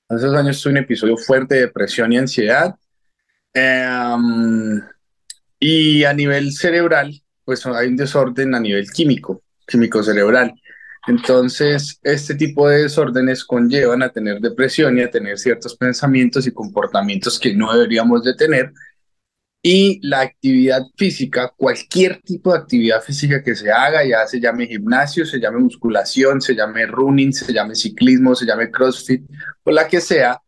Hace 0.08 0.26
dos 0.26 0.36
años 0.36 0.60
tuve 0.60 0.72
un 0.72 0.78
episodio 0.78 1.16
fuerte 1.16 1.54
de 1.54 1.60
depresión 1.62 2.12
y 2.12 2.18
ansiedad. 2.18 2.74
Em, 3.54 4.82
y 5.60 6.02
a 6.02 6.12
nivel 6.12 6.52
cerebral, 6.52 7.22
pues 7.44 7.64
hay 7.66 7.88
un 7.88 7.96
desorden 7.96 8.54
a 8.56 8.60
nivel 8.60 8.90
químico, 8.90 9.42
químico 9.64 10.02
cerebral. 10.02 10.52
Entonces, 11.06 12.00
este 12.02 12.34
tipo 12.34 12.68
de 12.68 12.82
desórdenes 12.82 13.44
conllevan 13.44 14.02
a 14.02 14.10
tener 14.10 14.40
depresión 14.40 14.98
y 14.98 15.02
a 15.02 15.10
tener 15.10 15.38
ciertos 15.38 15.76
pensamientos 15.76 16.46
y 16.46 16.52
comportamientos 16.52 17.38
que 17.38 17.54
no 17.54 17.72
deberíamos 17.72 18.24
de 18.24 18.34
tener. 18.34 18.72
Y 19.62 20.00
la 20.06 20.20
actividad 20.20 20.82
física, 20.96 21.52
cualquier 21.54 22.22
tipo 22.22 22.52
de 22.52 22.60
actividad 22.60 23.02
física 23.02 23.42
que 23.42 23.54
se 23.54 23.70
haga, 23.70 24.04
ya 24.04 24.26
se 24.26 24.40
llame 24.40 24.66
gimnasio, 24.66 25.26
se 25.26 25.38
llame 25.38 25.58
musculación, 25.58 26.40
se 26.40 26.54
llame 26.54 26.86
running, 26.86 27.32
se 27.32 27.52
llame 27.52 27.74
ciclismo, 27.74 28.34
se 28.34 28.46
llame 28.46 28.70
crossfit, 28.70 29.22
o 29.62 29.70
la 29.70 29.86
que 29.86 30.00
sea, 30.00 30.40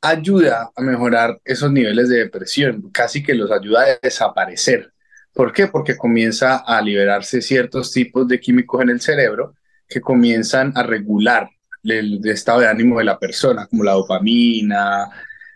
ayuda 0.00 0.70
a 0.74 0.82
mejorar 0.82 1.40
esos 1.44 1.72
niveles 1.72 2.08
de 2.08 2.18
depresión, 2.18 2.90
casi 2.92 3.22
que 3.22 3.34
los 3.34 3.50
ayuda 3.50 3.82
a 3.82 3.98
desaparecer. 4.00 4.92
¿Por 5.32 5.52
qué? 5.52 5.66
Porque 5.66 5.96
comienza 5.96 6.58
a 6.58 6.80
liberarse 6.80 7.42
ciertos 7.42 7.92
tipos 7.92 8.26
de 8.28 8.40
químicos 8.40 8.82
en 8.82 8.90
el 8.90 9.00
cerebro 9.00 9.54
que 9.88 10.00
comienzan 10.00 10.72
a 10.76 10.82
regular 10.82 11.48
el, 11.82 12.20
estado 12.28 12.60
de 12.60 12.68
ánimo 12.68 12.98
de 12.98 13.04
la 13.04 13.18
persona, 13.18 13.66
como 13.66 13.84
la 13.84 13.92
dopamina. 13.92 15.08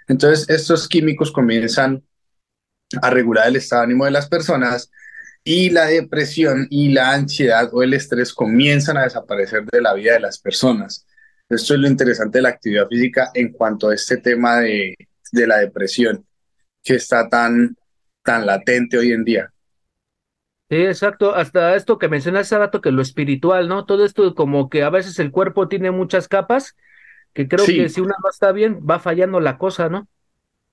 Entonces, 0.09 0.49
estos 0.49 0.89
químicos 0.89 1.31
comienzan 1.33 2.03
a 3.03 3.11
regular 3.11 3.49
el 3.49 3.57
estado 3.57 3.83
de 3.83 3.87
ánimo 3.87 4.05
de 4.05 4.11
las 4.13 4.29
personas 4.29 4.91
y 5.45 5.71
la 5.71 5.87
depresión 5.87 6.67
y 6.71 6.91
la 6.93 7.13
ansiedad 7.13 7.69
o 7.73 7.83
el 7.83 7.95
estrés 7.95 8.33
comienzan 8.33 8.97
a 8.97 9.05
desaparecer 9.05 9.65
de 9.67 9.81
la 9.83 9.95
vida 9.95 10.15
de 10.15 10.21
las 10.21 10.39
personas. 10.39 11.07
Esto 11.49 11.75
es 11.75 11.81
lo 11.81 11.89
interesante 11.89 12.39
de 12.39 12.43
la 12.43 12.49
actividad 12.51 12.89
física 12.89 13.31
en 13.35 13.53
cuanto 13.53 13.89
a 13.91 13.95
este 13.95 14.17
tema 14.19 14.61
de, 14.61 14.95
de 15.33 15.47
la 15.47 15.59
depresión 15.59 16.27
que 16.83 16.95
está 16.97 17.29
tan, 17.29 17.77
tan 18.23 18.47
latente 18.47 18.99
hoy 18.99 19.13
en 19.13 19.25
día. 19.25 19.53
Sí, 20.71 20.77
exacto. 20.77 21.35
Hasta 21.35 21.77
esto 21.77 21.99
que 21.99 22.09
mencionaste 22.09 22.55
hace 22.57 22.59
rato, 22.59 22.81
que 22.81 22.91
lo 22.91 23.03
espiritual, 23.03 23.69
¿no? 23.69 23.85
Todo 23.85 24.05
esto 24.05 24.35
como 24.35 24.69
que 24.71 24.83
a 24.83 24.91
veces 24.91 25.19
el 25.19 25.31
cuerpo 25.31 25.69
tiene 25.69 25.91
muchas 25.91 26.27
capas, 26.27 26.75
que 27.35 27.49
creo 27.49 27.67
Sí. 27.67 27.77
que 27.77 27.89
si 27.89 28.01
una 28.01 28.15
no 28.23 28.31
está 28.31 28.53
bien, 28.53 28.81
va 28.89 28.99
fallando 28.99 29.41
la 29.41 29.59
cosa, 29.59 29.89
¿no? 29.89 30.09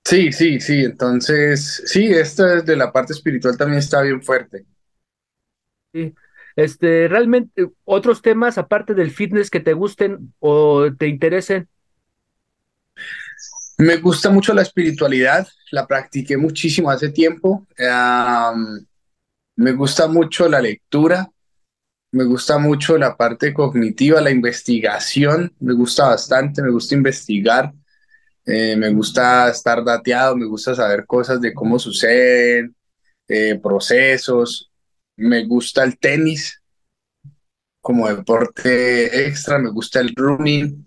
Sí, 0.04 0.32
sí, 0.32 0.60
sí. 0.60 0.84
Entonces, 0.84 1.82
sí, 1.86 2.06
esto 2.06 2.62
de 2.62 2.76
la 2.76 2.92
parte 2.92 3.12
espiritual 3.12 3.56
también 3.56 3.78
está 3.78 4.02
bien 4.02 4.22
fuerte. 4.22 4.64
Sí. 5.92 6.14
Este, 6.54 7.08
realmente, 7.08 7.70
otros 7.84 8.20
temas 8.20 8.58
aparte 8.58 8.94
del 8.94 9.10
fitness 9.10 9.48
que 9.48 9.60
te 9.60 9.72
gusten 9.72 10.34
o 10.38 10.92
te 10.92 11.08
interesen. 11.08 11.68
Me 13.78 13.96
gusta 13.96 14.30
mucho 14.30 14.52
la 14.52 14.62
espiritualidad, 14.62 15.48
la 15.70 15.86
practiqué 15.86 16.36
muchísimo 16.36 16.90
hace 16.90 17.08
tiempo. 17.08 17.66
Me 19.56 19.72
gusta 19.72 20.08
mucho 20.08 20.48
la 20.48 20.60
lectura, 20.60 21.30
me 22.12 22.24
gusta 22.24 22.58
mucho 22.58 22.98
la 22.98 23.16
parte 23.16 23.54
cognitiva, 23.54 24.20
la 24.20 24.30
investigación, 24.30 25.54
me 25.60 25.72
gusta 25.72 26.08
bastante, 26.08 26.62
me 26.62 26.70
gusta 26.70 26.94
investigar, 26.94 27.72
eh, 28.44 28.76
me 28.76 28.92
gusta 28.92 29.48
estar 29.48 29.84
dateado, 29.84 30.36
me 30.36 30.46
gusta 30.46 30.74
saber 30.74 31.06
cosas 31.06 31.40
de 31.40 31.54
cómo 31.54 31.78
suceden, 31.78 32.74
eh, 33.28 33.58
procesos, 33.62 34.70
me 35.16 35.44
gusta 35.44 35.84
el 35.84 35.98
tenis 35.98 36.60
como 37.80 38.08
deporte 38.08 39.26
extra, 39.26 39.58
me 39.58 39.70
gusta 39.70 40.00
el 40.00 40.14
running. 40.16 40.84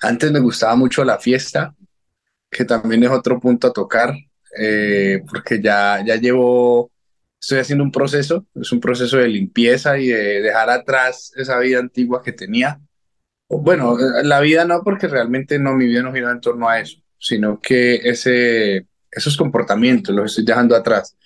Antes 0.00 0.30
me 0.32 0.40
gustaba 0.40 0.76
mucho 0.76 1.04
la 1.04 1.18
fiesta, 1.18 1.74
que 2.50 2.64
también 2.64 3.02
es 3.04 3.10
otro 3.10 3.40
punto 3.40 3.68
a 3.68 3.72
tocar, 3.72 4.14
eh, 4.58 5.22
porque 5.28 5.60
ya, 5.60 6.04
ya 6.04 6.16
llevo, 6.16 6.90
estoy 7.40 7.58
haciendo 7.58 7.84
un 7.84 7.92
proceso, 7.92 8.46
es 8.54 8.70
un 8.72 8.80
proceso 8.80 9.16
de 9.18 9.28
limpieza 9.28 9.98
y 9.98 10.08
de 10.08 10.42
dejar 10.42 10.70
atrás 10.70 11.32
esa 11.36 11.58
vida 11.58 11.78
antigua 11.80 12.22
que 12.22 12.32
tenía. 12.32 12.80
Bueno, 13.62 13.96
la 14.22 14.40
vida 14.40 14.64
no, 14.64 14.82
porque 14.82 15.06
realmente 15.06 15.58
no, 15.58 15.74
mi 15.74 15.86
vida 15.86 16.02
no 16.02 16.12
gira 16.12 16.30
en 16.30 16.40
torno 16.40 16.68
a 16.68 16.80
eso, 16.80 17.00
sino 17.18 17.60
que 17.60 17.96
ese, 17.96 18.86
esos 19.10 19.36
comportamientos 19.36 20.14
los 20.14 20.30
estoy 20.30 20.44
dejando 20.44 20.74
atrás. 20.74 21.16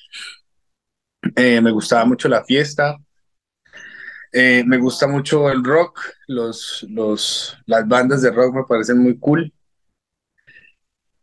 Eh, 1.36 1.60
me 1.60 1.70
gustaba 1.70 2.04
mucho 2.04 2.28
la 2.28 2.44
fiesta, 2.44 2.96
eh, 4.32 4.62
me 4.66 4.78
gusta 4.78 5.06
mucho 5.06 5.50
el 5.50 5.64
rock, 5.64 6.00
los, 6.26 6.86
los, 6.90 7.56
las 7.66 7.88
bandas 7.88 8.22
de 8.22 8.30
rock 8.30 8.54
me 8.54 8.64
parecen 8.64 8.98
muy 8.98 9.18
cool 9.18 9.52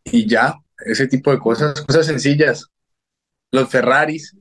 y 0.04 0.26
ya, 0.28 0.56
ese 0.84 1.06
tipo 1.06 1.30
de 1.30 1.38
cosas, 1.38 1.80
cosas 1.82 2.06
sencillas, 2.06 2.66
los 3.52 3.68
Ferraris, 3.68 4.36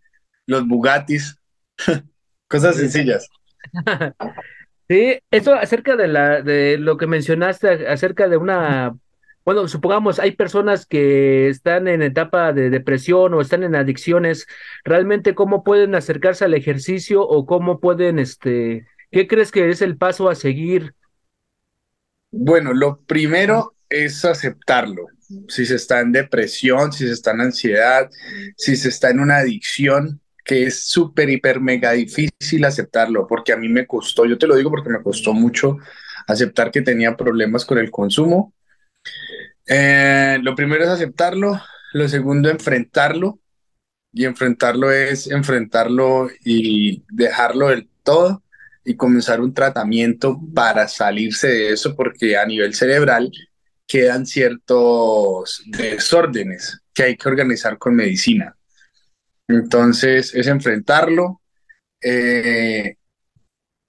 los 0.45 0.67
Bugattis, 0.67 1.37
cosas 2.47 2.75
sencillas. 2.75 3.27
Sí, 4.87 5.19
eso 5.31 5.53
acerca 5.55 5.95
de 5.95 6.07
la 6.07 6.41
de 6.41 6.77
lo 6.77 6.97
que 6.97 7.07
mencionaste 7.07 7.87
acerca 7.87 8.27
de 8.27 8.37
una, 8.37 8.95
bueno, 9.43 9.67
supongamos 9.67 10.19
hay 10.19 10.31
personas 10.33 10.85
que 10.85 11.49
están 11.49 11.87
en 11.87 12.03
etapa 12.03 12.53
de 12.53 12.69
depresión 12.69 13.33
o 13.33 13.41
están 13.41 13.63
en 13.63 13.75
adicciones, 13.75 14.47
realmente 14.83 15.33
cómo 15.33 15.63
pueden 15.63 15.95
acercarse 15.95 16.45
al 16.45 16.53
ejercicio 16.53 17.23
o 17.23 17.45
cómo 17.47 17.79
pueden, 17.79 18.19
este, 18.19 18.85
¿qué 19.11 19.27
crees 19.27 19.51
que 19.51 19.69
es 19.69 19.81
el 19.81 19.97
paso 19.97 20.29
a 20.29 20.35
seguir? 20.35 20.93
Bueno, 22.31 22.73
lo 22.73 22.99
primero 23.01 23.75
es 23.89 24.23
aceptarlo. 24.25 25.07
Si 25.47 25.65
se 25.65 25.75
está 25.75 26.01
en 26.01 26.11
depresión, 26.11 26.91
si 26.91 27.07
se 27.07 27.13
está 27.13 27.31
en 27.31 27.41
ansiedad, 27.41 28.09
si 28.57 28.75
se 28.75 28.89
está 28.89 29.09
en 29.09 29.19
una 29.19 29.37
adicción, 29.37 30.21
que 30.45 30.65
es 30.65 30.85
súper, 30.85 31.29
hiper, 31.29 31.59
mega 31.59 31.91
difícil 31.91 32.63
aceptarlo, 32.63 33.27
porque 33.27 33.51
a 33.51 33.57
mí 33.57 33.67
me 33.67 33.87
costó, 33.87 34.25
yo 34.25 34.37
te 34.37 34.47
lo 34.47 34.55
digo 34.55 34.69
porque 34.69 34.91
me 34.91 35.01
costó 35.01 35.33
mucho 35.33 35.77
aceptar 36.27 36.71
que 36.71 36.81
tenía 36.81 37.17
problemas 37.17 37.65
con 37.65 37.79
el 37.79 37.89
consumo. 37.91 38.53
Eh, 39.67 40.37
lo 40.43 40.55
primero 40.55 40.83
es 40.83 40.89
aceptarlo, 40.89 41.59
lo 41.93 42.07
segundo, 42.07 42.49
enfrentarlo, 42.49 43.39
Y 44.13 44.25
enfrentarlo 44.25 44.91
es 44.91 45.27
enfrentarlo 45.27 46.29
y 46.43 47.03
dejarlo 47.09 47.69
del 47.69 47.89
todo 48.03 48.43
y 48.85 48.95
comenzar 48.95 49.41
un 49.41 49.53
tratamiento 49.53 50.39
para 50.53 50.87
salirse 50.87 51.47
de 51.47 51.73
eso, 51.73 51.95
porque 51.95 52.37
a 52.37 52.45
nivel 52.45 52.73
cerebral 52.75 53.31
quedan 53.87 54.25
ciertos 54.25 55.63
desórdenes 55.65 56.81
que 56.93 57.03
hay 57.03 57.17
que 57.17 57.27
organizar 57.29 57.77
con 57.77 57.95
medicina. 57.95 58.55
Entonces 59.47 60.33
es 60.33 60.47
enfrentarlo 60.47 61.41
eh, 62.01 62.95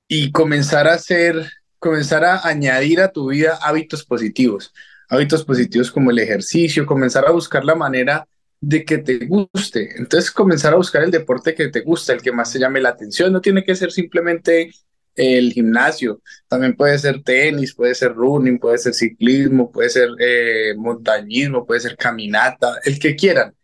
y 0.08 0.30
comenzar 0.32 0.88
a 0.88 0.94
hacer, 0.94 1.50
comenzar 1.78 2.24
a 2.24 2.46
añadir 2.46 3.00
a 3.00 3.12
tu 3.12 3.30
vida 3.30 3.58
hábitos 3.62 4.04
positivos, 4.04 4.72
hábitos 5.08 5.44
positivos 5.44 5.90
como 5.90 6.10
el 6.10 6.18
ejercicio, 6.18 6.86
comenzar 6.86 7.26
a 7.26 7.32
buscar 7.32 7.64
la 7.64 7.74
manera 7.74 8.26
de 8.60 8.84
que 8.84 8.98
te 8.98 9.26
guste. 9.26 9.90
Entonces 9.96 10.30
comenzar 10.30 10.72
a 10.72 10.76
buscar 10.76 11.02
el 11.04 11.10
deporte 11.10 11.54
que 11.54 11.68
te 11.68 11.80
gusta, 11.80 12.12
el 12.12 12.22
que 12.22 12.32
más 12.32 12.52
te 12.52 12.58
llame 12.58 12.80
la 12.80 12.90
atención. 12.90 13.32
No 13.32 13.40
tiene 13.40 13.64
que 13.64 13.74
ser 13.74 13.92
simplemente 13.92 14.70
el 15.14 15.52
gimnasio, 15.52 16.20
también 16.46 16.76
puede 16.76 16.98
ser 16.98 17.22
tenis, 17.22 17.74
puede 17.74 17.94
ser 17.94 18.12
running, 18.12 18.58
puede 18.58 18.76
ser 18.78 18.92
ciclismo, 18.92 19.72
puede 19.72 19.88
ser 19.88 20.10
eh, 20.20 20.74
montañismo, 20.76 21.64
puede 21.64 21.80
ser 21.80 21.96
caminata, 21.96 22.80
el 22.84 22.98
que 22.98 23.16
quieran. 23.16 23.54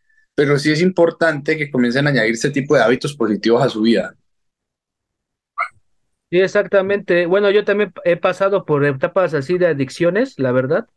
Pero 0.42 0.58
sí 0.58 0.72
es 0.72 0.82
importante 0.82 1.56
que 1.56 1.70
comiencen 1.70 2.04
a 2.04 2.10
añadir 2.10 2.32
ese 2.32 2.50
tipo 2.50 2.74
de 2.74 2.82
hábitos 2.82 3.14
positivos 3.14 3.62
a 3.62 3.68
su 3.68 3.80
vida. 3.80 4.16
Sí, 6.32 6.40
exactamente. 6.40 7.26
Bueno, 7.26 7.48
yo 7.52 7.64
también 7.64 7.92
he 8.04 8.16
pasado 8.16 8.64
por 8.64 8.84
etapas 8.84 9.34
así 9.34 9.56
de 9.56 9.68
adicciones, 9.68 10.40
la 10.40 10.50
verdad. 10.50 10.88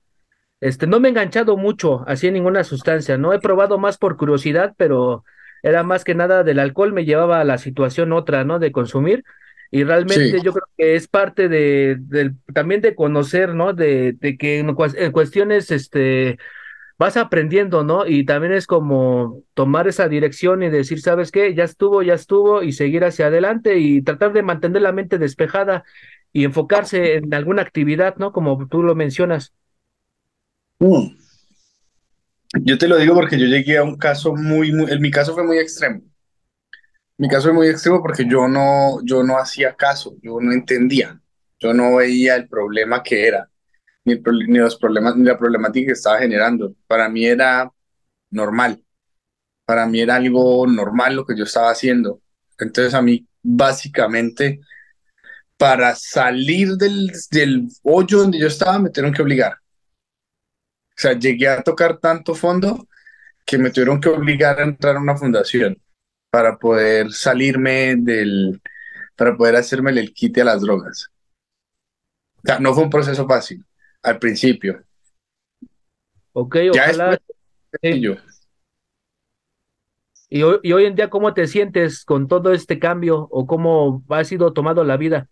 Este, 0.62 0.88
no 0.88 1.00
me 1.00 1.10
he 1.10 1.12
enganchado 1.12 1.58
mucho 1.58 2.04
así 2.08 2.26
en 2.26 2.34
ninguna 2.34 2.64
sustancia, 2.64 3.20
¿no? 3.20 3.34
He 3.34 3.40
probado 3.40 3.78
más 3.78 4.00
por 4.00 4.18
curiosidad, 4.18 4.74
pero 4.78 5.24
era 5.62 5.84
más 5.84 6.04
que 6.04 6.16
nada 6.16 6.44
del 6.44 6.58
alcohol, 6.58 6.92
me 6.92 7.06
llevaba 7.06 7.40
a 7.40 7.44
la 7.44 7.60
situación 7.60 8.14
otra, 8.14 8.46
¿no? 8.46 8.58
De 8.58 8.72
consumir. 8.72 9.24
Y 9.70 9.84
realmente 9.84 10.42
yo 10.42 10.54
creo 10.54 10.68
que 10.76 10.96
es 10.96 11.08
parte 11.08 11.50
de, 11.50 12.34
también 12.52 12.82
de 12.82 12.96
conocer, 12.96 13.54
¿no? 13.54 13.74
De, 13.74 14.14
de 14.14 14.38
que 14.40 14.58
en, 14.58 14.74
cuestiones, 15.12 15.70
este, 15.70 16.40
vas 16.98 17.18
aprendiendo, 17.18 17.84
¿no? 17.84 18.06
Y 18.06 18.26
también 18.26 18.54
es 18.54 18.68
como 18.68 19.44
tomar 19.54 19.88
esa 19.88 20.08
dirección 20.08 20.64
y 20.64 20.70
decir, 20.70 21.02
¿sabes 21.02 21.32
qué? 21.32 21.54
Ya 21.54 21.64
estuvo, 21.64 22.02
ya 22.04 22.14
estuvo, 22.14 22.64
y 22.64 22.72
seguir 22.72 23.04
hacia 23.04 23.28
adelante 23.28 23.78
y 23.80 24.02
tratar 24.02 24.34
de 24.34 24.44
mantener 24.44 24.82
la 24.82 24.92
mente 24.92 25.18
despejada 25.18 25.84
y 26.32 26.46
enfocarse 26.46 27.16
en 27.16 27.34
alguna 27.34 27.62
actividad, 27.62 28.16
¿no? 28.18 28.32
Como 28.32 28.68
tú 28.68 28.84
lo 28.84 28.96
mencionas. 28.96 29.54
Mm. 30.80 31.18
Yo 32.62 32.78
te 32.78 32.88
lo 32.88 32.98
digo 32.98 33.14
porque 33.14 33.38
yo 33.38 33.48
llegué 33.48 33.78
a 33.78 33.84
un 33.84 33.98
caso 33.98 34.34
muy, 34.34 34.72
muy, 34.72 34.92
en 34.92 35.02
mi 35.02 35.12
caso 35.12 35.34
fue 35.34 35.44
muy 35.44 35.58
extremo. 35.58 36.02
Mi 37.18 37.28
caso 37.28 37.44
fue 37.44 37.54
muy 37.54 37.68
extremo 37.68 38.02
porque 38.02 38.26
yo 38.28 38.48
no, 38.48 39.00
yo 39.04 39.24
no 39.24 39.38
hacía 39.38 39.76
caso, 39.76 40.16
yo 40.22 40.40
no 40.42 40.52
entendía, 40.52 41.20
yo 41.60 41.74
no 41.74 41.96
veía 41.96 42.36
el 42.36 42.48
problema 42.48 43.04
que 43.04 43.28
era 43.28 43.50
ni, 44.06 44.16
los 44.60 44.78
problemas, 44.78 45.16
ni 45.18 45.26
la 45.26 45.38
problemática 45.38 45.88
que 45.88 45.94
estaba 45.94 46.20
generando. 46.20 46.76
Para 46.88 47.10
mí 47.10 47.26
era 47.26 47.72
normal. 48.30 48.82
Para 49.66 49.88
mí 49.88 50.00
era 50.00 50.16
algo 50.16 50.68
normal 50.68 51.16
lo 51.16 51.26
que 51.26 51.36
yo 51.36 51.44
estaba 51.44 51.72
haciendo. 51.72 52.22
Entonces 52.60 52.94
a 52.94 53.02
mí 53.02 53.28
básicamente 53.42 54.62
para 55.58 55.96
salir 55.96 56.76
del, 56.76 57.12
del 57.32 57.68
hoyo 57.84 58.20
donde 58.20 58.40
yo 58.40 58.48
estaba 58.48 58.78
me 58.80 58.90
tuvieron 58.90 59.14
que 59.14 59.22
obligar. 59.22 59.54
O 59.54 60.98
sea, 60.98 61.14
llegué 61.14 61.48
a 61.48 61.64
tocar 61.64 61.98
tanto 61.98 62.36
fondo 62.36 62.88
que 63.46 63.58
me 63.58 63.72
tuvieron 63.72 64.00
que 64.00 64.10
obligar 64.10 64.60
a 64.60 64.64
entrar 64.64 64.96
a 64.96 65.00
una 65.00 65.18
fundación 65.18 65.82
para 66.30 66.58
poder 66.58 67.12
salirme 67.12 67.96
del, 67.98 68.62
para 69.16 69.36
poder 69.36 69.56
hacerme 69.56 69.92
el 69.92 70.14
quite 70.14 70.42
a 70.42 70.46
las 70.46 70.62
drogas. 70.62 71.10
O 72.38 72.42
sea, 72.44 72.60
no 72.60 72.74
fue 72.74 72.84
un 72.84 72.90
proceso 72.90 73.28
fácil 73.28 73.66
al 74.06 74.20
principio. 74.20 74.84
Ok, 76.34 76.58
ojalá. 76.72 77.20
Y, 80.30 80.42
hoy, 80.44 80.60
y 80.64 80.74
hoy 80.74 80.86
en 80.86 80.96
día, 80.96 81.10
¿cómo 81.10 81.34
te 81.34 81.48
sientes 81.48 82.06
con 82.06 82.28
todo 82.28 82.54
este 82.54 82.80
cambio 82.80 83.28
o 83.32 83.48
cómo 83.48 84.04
ha 84.10 84.24
sido 84.24 84.54
tomado 84.54 84.84
la 84.84 84.98
vida? 84.98 85.28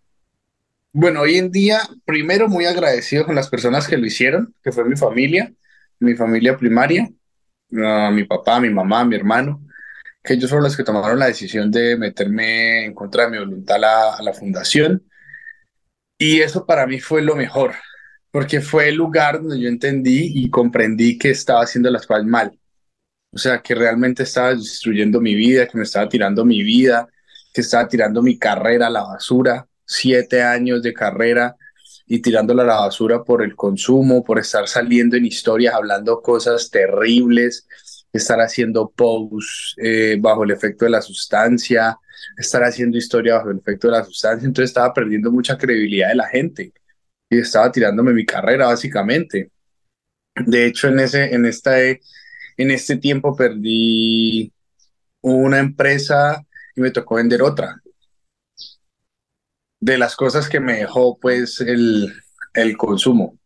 Bueno, 0.92 1.22
hoy 1.22 1.36
en 1.36 1.50
día, 1.50 1.80
primero 2.04 2.48
muy 2.48 2.66
agradecido 2.66 3.26
con 3.26 3.34
las 3.34 3.48
personas 3.48 3.88
que 3.88 3.96
lo 3.96 4.06
hicieron, 4.06 4.54
que 4.62 4.72
fue 4.72 4.84
mi 4.84 4.96
familia, 4.96 5.52
mi 5.98 6.14
familia 6.14 6.56
primaria, 6.56 7.10
mi 7.68 8.24
papá, 8.24 8.60
mi 8.60 8.70
mamá, 8.70 9.04
mi 9.04 9.16
hermano, 9.16 9.66
que 10.22 10.34
ellos 10.34 10.50
fueron 10.50 10.64
los 10.64 10.76
que 10.76 10.84
tomaron 10.84 11.18
la 11.18 11.26
decisión 11.26 11.70
de 11.70 11.96
meterme 11.96 12.84
en 12.84 12.94
contra 12.94 13.24
de 13.24 13.30
mi 13.32 13.38
voluntad 13.38 13.82
a 13.82 14.22
la 14.22 14.32
fundación. 14.32 15.02
Y 16.16 16.40
eso 16.40 16.64
para 16.64 16.86
mí 16.86 17.00
fue 17.00 17.22
lo 17.22 17.34
mejor, 17.34 17.74
porque 18.34 18.60
fue 18.60 18.88
el 18.88 18.96
lugar 18.96 19.40
donde 19.40 19.60
yo 19.60 19.68
entendí 19.68 20.32
y 20.34 20.50
comprendí 20.50 21.16
que 21.16 21.30
estaba 21.30 21.62
haciendo 21.62 21.88
las 21.88 22.04
cosas 22.04 22.24
mal. 22.24 22.58
O 23.30 23.38
sea, 23.38 23.62
que 23.62 23.76
realmente 23.76 24.24
estaba 24.24 24.56
destruyendo 24.56 25.20
mi 25.20 25.36
vida, 25.36 25.68
que 25.68 25.78
me 25.78 25.84
estaba 25.84 26.08
tirando 26.08 26.44
mi 26.44 26.64
vida, 26.64 27.06
que 27.52 27.60
estaba 27.60 27.86
tirando 27.86 28.22
mi 28.22 28.36
carrera 28.36 28.88
a 28.88 28.90
la 28.90 29.04
basura, 29.04 29.68
siete 29.86 30.42
años 30.42 30.82
de 30.82 30.92
carrera 30.92 31.54
y 32.08 32.18
tirándola 32.18 32.64
a 32.64 32.66
la 32.66 32.80
basura 32.80 33.22
por 33.22 33.40
el 33.40 33.54
consumo, 33.54 34.24
por 34.24 34.40
estar 34.40 34.66
saliendo 34.66 35.16
en 35.16 35.26
historias, 35.26 35.72
hablando 35.72 36.20
cosas 36.20 36.70
terribles, 36.72 37.68
estar 38.12 38.40
haciendo 38.40 38.90
posts 38.90 39.76
eh, 39.76 40.16
bajo 40.18 40.42
el 40.42 40.50
efecto 40.50 40.86
de 40.86 40.90
la 40.90 41.02
sustancia, 41.02 41.96
estar 42.36 42.64
haciendo 42.64 42.98
historia 42.98 43.36
bajo 43.36 43.52
el 43.52 43.58
efecto 43.58 43.86
de 43.86 43.92
la 43.92 44.04
sustancia. 44.04 44.44
Entonces 44.44 44.70
estaba 44.70 44.92
perdiendo 44.92 45.30
mucha 45.30 45.56
credibilidad 45.56 46.08
de 46.08 46.16
la 46.16 46.26
gente 46.26 46.72
y 47.30 47.38
estaba 47.38 47.70
tirándome 47.72 48.12
mi 48.12 48.24
carrera 48.24 48.66
básicamente. 48.66 49.50
De 50.34 50.66
hecho, 50.66 50.88
en, 50.88 51.00
ese, 51.00 51.34
en, 51.34 51.46
esta, 51.46 51.80
en 51.80 52.00
este 52.56 52.96
tiempo 52.96 53.36
perdí 53.36 54.52
una 55.20 55.58
empresa 55.58 56.44
y 56.76 56.80
me 56.80 56.90
tocó 56.90 57.16
vender 57.16 57.42
otra. 57.42 57.80
De 59.80 59.98
las 59.98 60.16
cosas 60.16 60.48
que 60.48 60.60
me 60.60 60.78
dejó, 60.78 61.18
pues, 61.18 61.60
el, 61.60 62.12
el 62.54 62.76
consumo. 62.76 63.38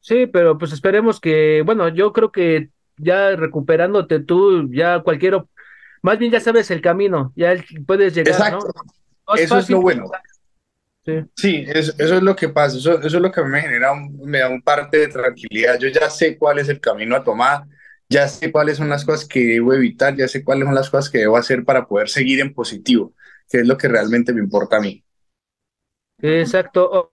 Sí, 0.00 0.26
pero 0.26 0.56
pues 0.56 0.72
esperemos 0.72 1.20
que, 1.20 1.62
bueno, 1.66 1.88
yo 1.88 2.12
creo 2.12 2.32
que 2.32 2.70
ya 2.96 3.36
recuperándote 3.36 4.20
tú, 4.20 4.72
ya 4.72 5.00
cualquier, 5.00 5.44
más 6.02 6.18
bien 6.18 6.32
ya 6.32 6.40
sabes 6.40 6.70
el 6.70 6.80
camino, 6.80 7.32
ya 7.36 7.54
puedes 7.86 8.14
llegar, 8.14 8.32
Exacto. 8.32 8.72
Eso 9.36 9.58
es 9.58 9.68
lo 9.68 9.82
bueno. 9.82 10.04
Sí, 11.36 11.64
eso, 11.66 11.92
es 11.98 12.22
lo 12.22 12.36
que 12.36 12.50
pasa, 12.50 12.76
eso, 12.76 13.00
es 13.00 13.12
lo 13.14 13.32
que 13.32 13.42
me 13.42 13.62
genera, 13.62 13.94
me 13.94 14.40
da 14.40 14.48
un 14.48 14.60
parte 14.60 14.98
de 14.98 15.08
tranquilidad. 15.08 15.78
Yo 15.78 15.88
ya 15.88 16.10
sé 16.10 16.36
cuál 16.36 16.58
es 16.58 16.68
el 16.68 16.80
camino 16.80 17.16
a 17.16 17.24
tomar, 17.24 17.64
ya 18.08 18.28
sé 18.28 18.52
cuáles 18.52 18.76
son 18.76 18.88
las 18.88 19.04
cosas 19.04 19.26
que 19.26 19.40
debo 19.40 19.72
evitar, 19.72 20.16
ya 20.16 20.28
sé 20.28 20.44
cuáles 20.44 20.64
son 20.64 20.74
las 20.74 20.90
cosas 20.90 21.10
que 21.10 21.18
debo 21.18 21.36
hacer 21.36 21.64
para 21.64 21.86
poder 21.86 22.08
seguir 22.08 22.40
en 22.40 22.52
positivo, 22.52 23.14
que 23.48 23.58
es 23.58 23.66
lo 23.66 23.78
que 23.78 23.88
realmente 23.88 24.32
me 24.32 24.40
importa 24.40 24.76
a 24.76 24.80
mí. 24.80 25.02
Exacto. 26.20 27.12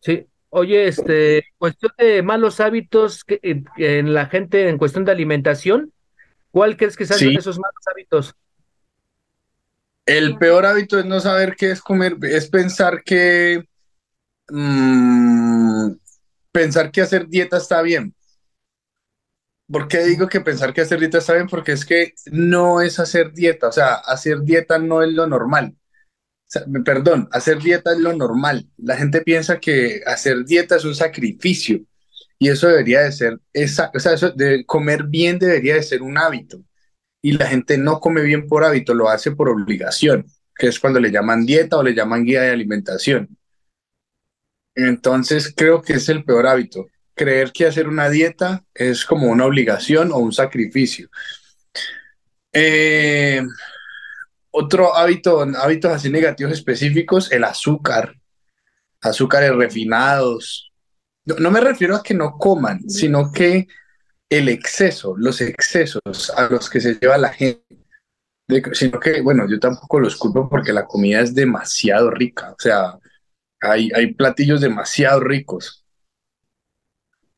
sí. 0.00 0.26
Oye, 0.54 0.86
este, 0.86 1.44
cuestión 1.56 1.92
de 1.96 2.22
malos 2.22 2.60
hábitos 2.60 3.24
que, 3.24 3.40
en 3.42 4.12
la 4.12 4.26
gente 4.26 4.68
en 4.68 4.76
cuestión 4.76 5.06
de 5.06 5.12
alimentación, 5.12 5.94
¿cuál 6.50 6.76
crees 6.76 6.94
que 6.94 7.06
sean 7.06 7.34
esos 7.34 7.58
malos 7.58 7.82
hábitos? 7.90 8.34
El 10.12 10.36
peor 10.36 10.66
hábito 10.66 10.98
es 10.98 11.06
no 11.06 11.20
saber 11.20 11.56
qué 11.56 11.70
es 11.70 11.80
comer, 11.80 12.18
es 12.22 12.46
pensar 12.50 13.02
que 13.02 13.64
mm, 14.50 15.92
pensar 16.52 16.90
que 16.92 17.00
hacer 17.00 17.28
dieta 17.28 17.56
está 17.56 17.80
bien. 17.80 18.14
¿Por 19.70 19.88
qué 19.88 20.04
digo 20.04 20.28
que 20.28 20.42
pensar 20.42 20.74
que 20.74 20.82
hacer 20.82 21.00
dieta 21.00 21.16
está 21.18 21.32
bien? 21.32 21.48
Porque 21.48 21.72
es 21.72 21.86
que 21.86 22.12
no 22.26 22.82
es 22.82 22.98
hacer 22.98 23.32
dieta, 23.32 23.68
o 23.68 23.72
sea, 23.72 23.94
hacer 23.94 24.40
dieta 24.42 24.78
no 24.78 25.02
es 25.02 25.12
lo 25.14 25.26
normal. 25.26 25.74
perdón, 26.84 27.28
hacer 27.32 27.58
dieta 27.60 27.92
es 27.92 27.98
lo 27.98 28.12
normal. 28.14 28.68
La 28.76 28.96
gente 28.96 29.22
piensa 29.22 29.60
que 29.60 30.02
hacer 30.06 30.44
dieta 30.44 30.76
es 30.76 30.84
un 30.84 30.94
sacrificio 30.94 31.80
y 32.38 32.50
eso 32.50 32.68
debería 32.68 33.00
de 33.02 33.12
ser, 33.12 33.40
esa, 33.52 33.90
o 33.94 34.00
sea, 34.00 34.12
eso 34.14 34.30
de 34.32 34.66
comer 34.66 35.04
bien 35.04 35.38
debería 35.38 35.76
de 35.76 35.82
ser 35.82 36.02
un 36.02 36.18
hábito 36.18 36.62
y 37.22 37.32
la 37.32 37.46
gente 37.46 37.78
no 37.78 38.00
come 38.00 38.20
bien 38.22 38.48
por 38.48 38.64
hábito, 38.64 38.92
lo 38.92 39.08
hace 39.08 39.30
por 39.30 39.48
obligación, 39.48 40.26
que 40.56 40.66
es 40.66 40.80
cuando 40.80 40.98
le 40.98 41.12
llaman 41.12 41.46
dieta 41.46 41.78
o 41.78 41.82
le 41.82 41.94
llaman 41.94 42.24
guía 42.24 42.42
de 42.42 42.50
alimentación. 42.50 43.38
Entonces 44.74 45.54
creo 45.56 45.80
que 45.82 45.94
es 45.94 46.08
el 46.08 46.24
peor 46.24 46.48
hábito, 46.48 46.86
creer 47.14 47.52
que 47.52 47.66
hacer 47.66 47.88
una 47.88 48.10
dieta 48.10 48.64
es 48.74 49.04
como 49.04 49.28
una 49.28 49.46
obligación 49.46 50.10
o 50.10 50.18
un 50.18 50.32
sacrificio. 50.32 51.08
Eh, 52.52 53.42
otro 54.50 54.94
hábito, 54.96 55.40
hábitos 55.40 55.92
así 55.92 56.10
negativos 56.10 56.52
específicos, 56.52 57.30
el 57.30 57.44
azúcar, 57.44 58.16
azúcares 59.00 59.54
refinados. 59.54 60.72
no 61.24 61.50
me 61.52 61.60
refiero 61.60 61.94
a 61.94 62.02
que 62.02 62.14
no 62.14 62.36
coman, 62.36 62.88
sino 62.90 63.30
que 63.30 63.68
el 64.32 64.48
exceso, 64.48 65.14
los 65.16 65.40
excesos 65.40 66.32
a 66.36 66.48
los 66.48 66.70
que 66.70 66.80
se 66.80 66.94
lleva 66.94 67.18
la 67.18 67.28
gente, 67.28 67.62
sino 68.72 68.98
que, 68.98 69.20
bueno, 69.20 69.46
yo 69.48 69.60
tampoco 69.60 70.00
los 70.00 70.16
culpo 70.16 70.48
porque 70.48 70.72
la 70.72 70.86
comida 70.86 71.20
es 71.20 71.34
demasiado 71.34 72.10
rica, 72.10 72.52
o 72.52 72.56
sea, 72.58 72.98
hay, 73.60 73.90
hay 73.94 74.14
platillos 74.14 74.60
demasiado 74.60 75.20
ricos. 75.20 75.84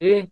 Sí, 0.01 0.31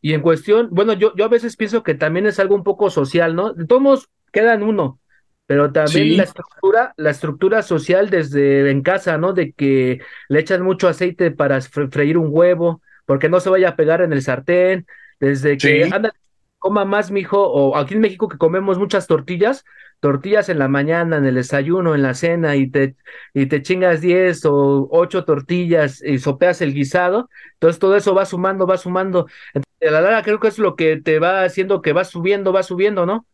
y 0.00 0.14
en 0.14 0.22
cuestión, 0.22 0.68
bueno, 0.70 0.94
yo, 0.94 1.14
yo 1.16 1.26
a 1.26 1.28
veces 1.28 1.56
pienso 1.56 1.82
que 1.82 1.94
también 1.94 2.26
es 2.26 2.38
algo 2.38 2.54
un 2.54 2.64
poco 2.64 2.88
social, 2.88 3.36
¿no? 3.36 3.52
De 3.52 3.66
todos 3.66 3.82
modos, 3.82 4.08
quedan 4.32 4.62
uno, 4.62 5.00
pero 5.46 5.70
también 5.70 6.16
la 6.16 6.22
estructura, 6.22 6.94
la 6.96 7.10
estructura 7.10 7.62
social 7.62 8.08
desde 8.08 8.70
en 8.70 8.82
casa, 8.82 9.18
¿no? 9.18 9.34
De 9.34 9.52
que 9.52 10.00
le 10.28 10.40
echan 10.40 10.62
mucho 10.62 10.88
aceite 10.88 11.30
para 11.30 11.60
freír 11.60 12.16
un 12.16 12.28
huevo, 12.30 12.80
porque 13.04 13.28
no 13.28 13.40
se 13.40 13.50
vaya 13.50 13.70
a 13.70 13.76
pegar 13.76 14.00
en 14.00 14.14
el 14.14 14.22
sartén, 14.22 14.86
desde 15.20 15.56
que 15.58 15.84
anda, 15.84 16.12
coma 16.58 16.84
más, 16.84 17.10
mijo, 17.10 17.40
o 17.40 17.76
aquí 17.76 17.94
en 17.94 18.00
México 18.00 18.28
que 18.28 18.38
comemos 18.38 18.78
muchas 18.78 19.06
tortillas, 19.06 19.64
tortillas 20.00 20.48
en 20.48 20.58
la 20.58 20.68
mañana, 20.68 21.18
en 21.18 21.26
el 21.26 21.36
desayuno, 21.36 21.94
en 21.94 22.02
la 22.02 22.14
cena, 22.14 22.56
y 22.56 22.68
te, 22.68 22.96
y 23.34 23.46
te 23.46 23.62
chingas 23.62 24.00
10 24.00 24.44
o 24.46 24.88
8 24.90 25.24
tortillas 25.24 26.02
y 26.02 26.18
sopeas 26.18 26.60
el 26.62 26.74
guisado, 26.74 27.28
entonces 27.54 27.78
todo 27.78 27.96
eso 27.96 28.14
va 28.14 28.24
sumando, 28.26 28.66
va 28.66 28.76
sumando. 28.76 29.26
Entonces, 29.54 29.88
a 29.88 29.90
la 29.90 30.00
larga 30.00 30.22
creo 30.22 30.40
que 30.40 30.48
es 30.48 30.58
lo 30.58 30.74
que 30.74 31.00
te 31.00 31.18
va 31.18 31.44
haciendo 31.44 31.82
que 31.82 31.92
va 31.92 32.04
subiendo, 32.04 32.52
va 32.52 32.62
subiendo, 32.62 33.06
¿no? 33.06 33.26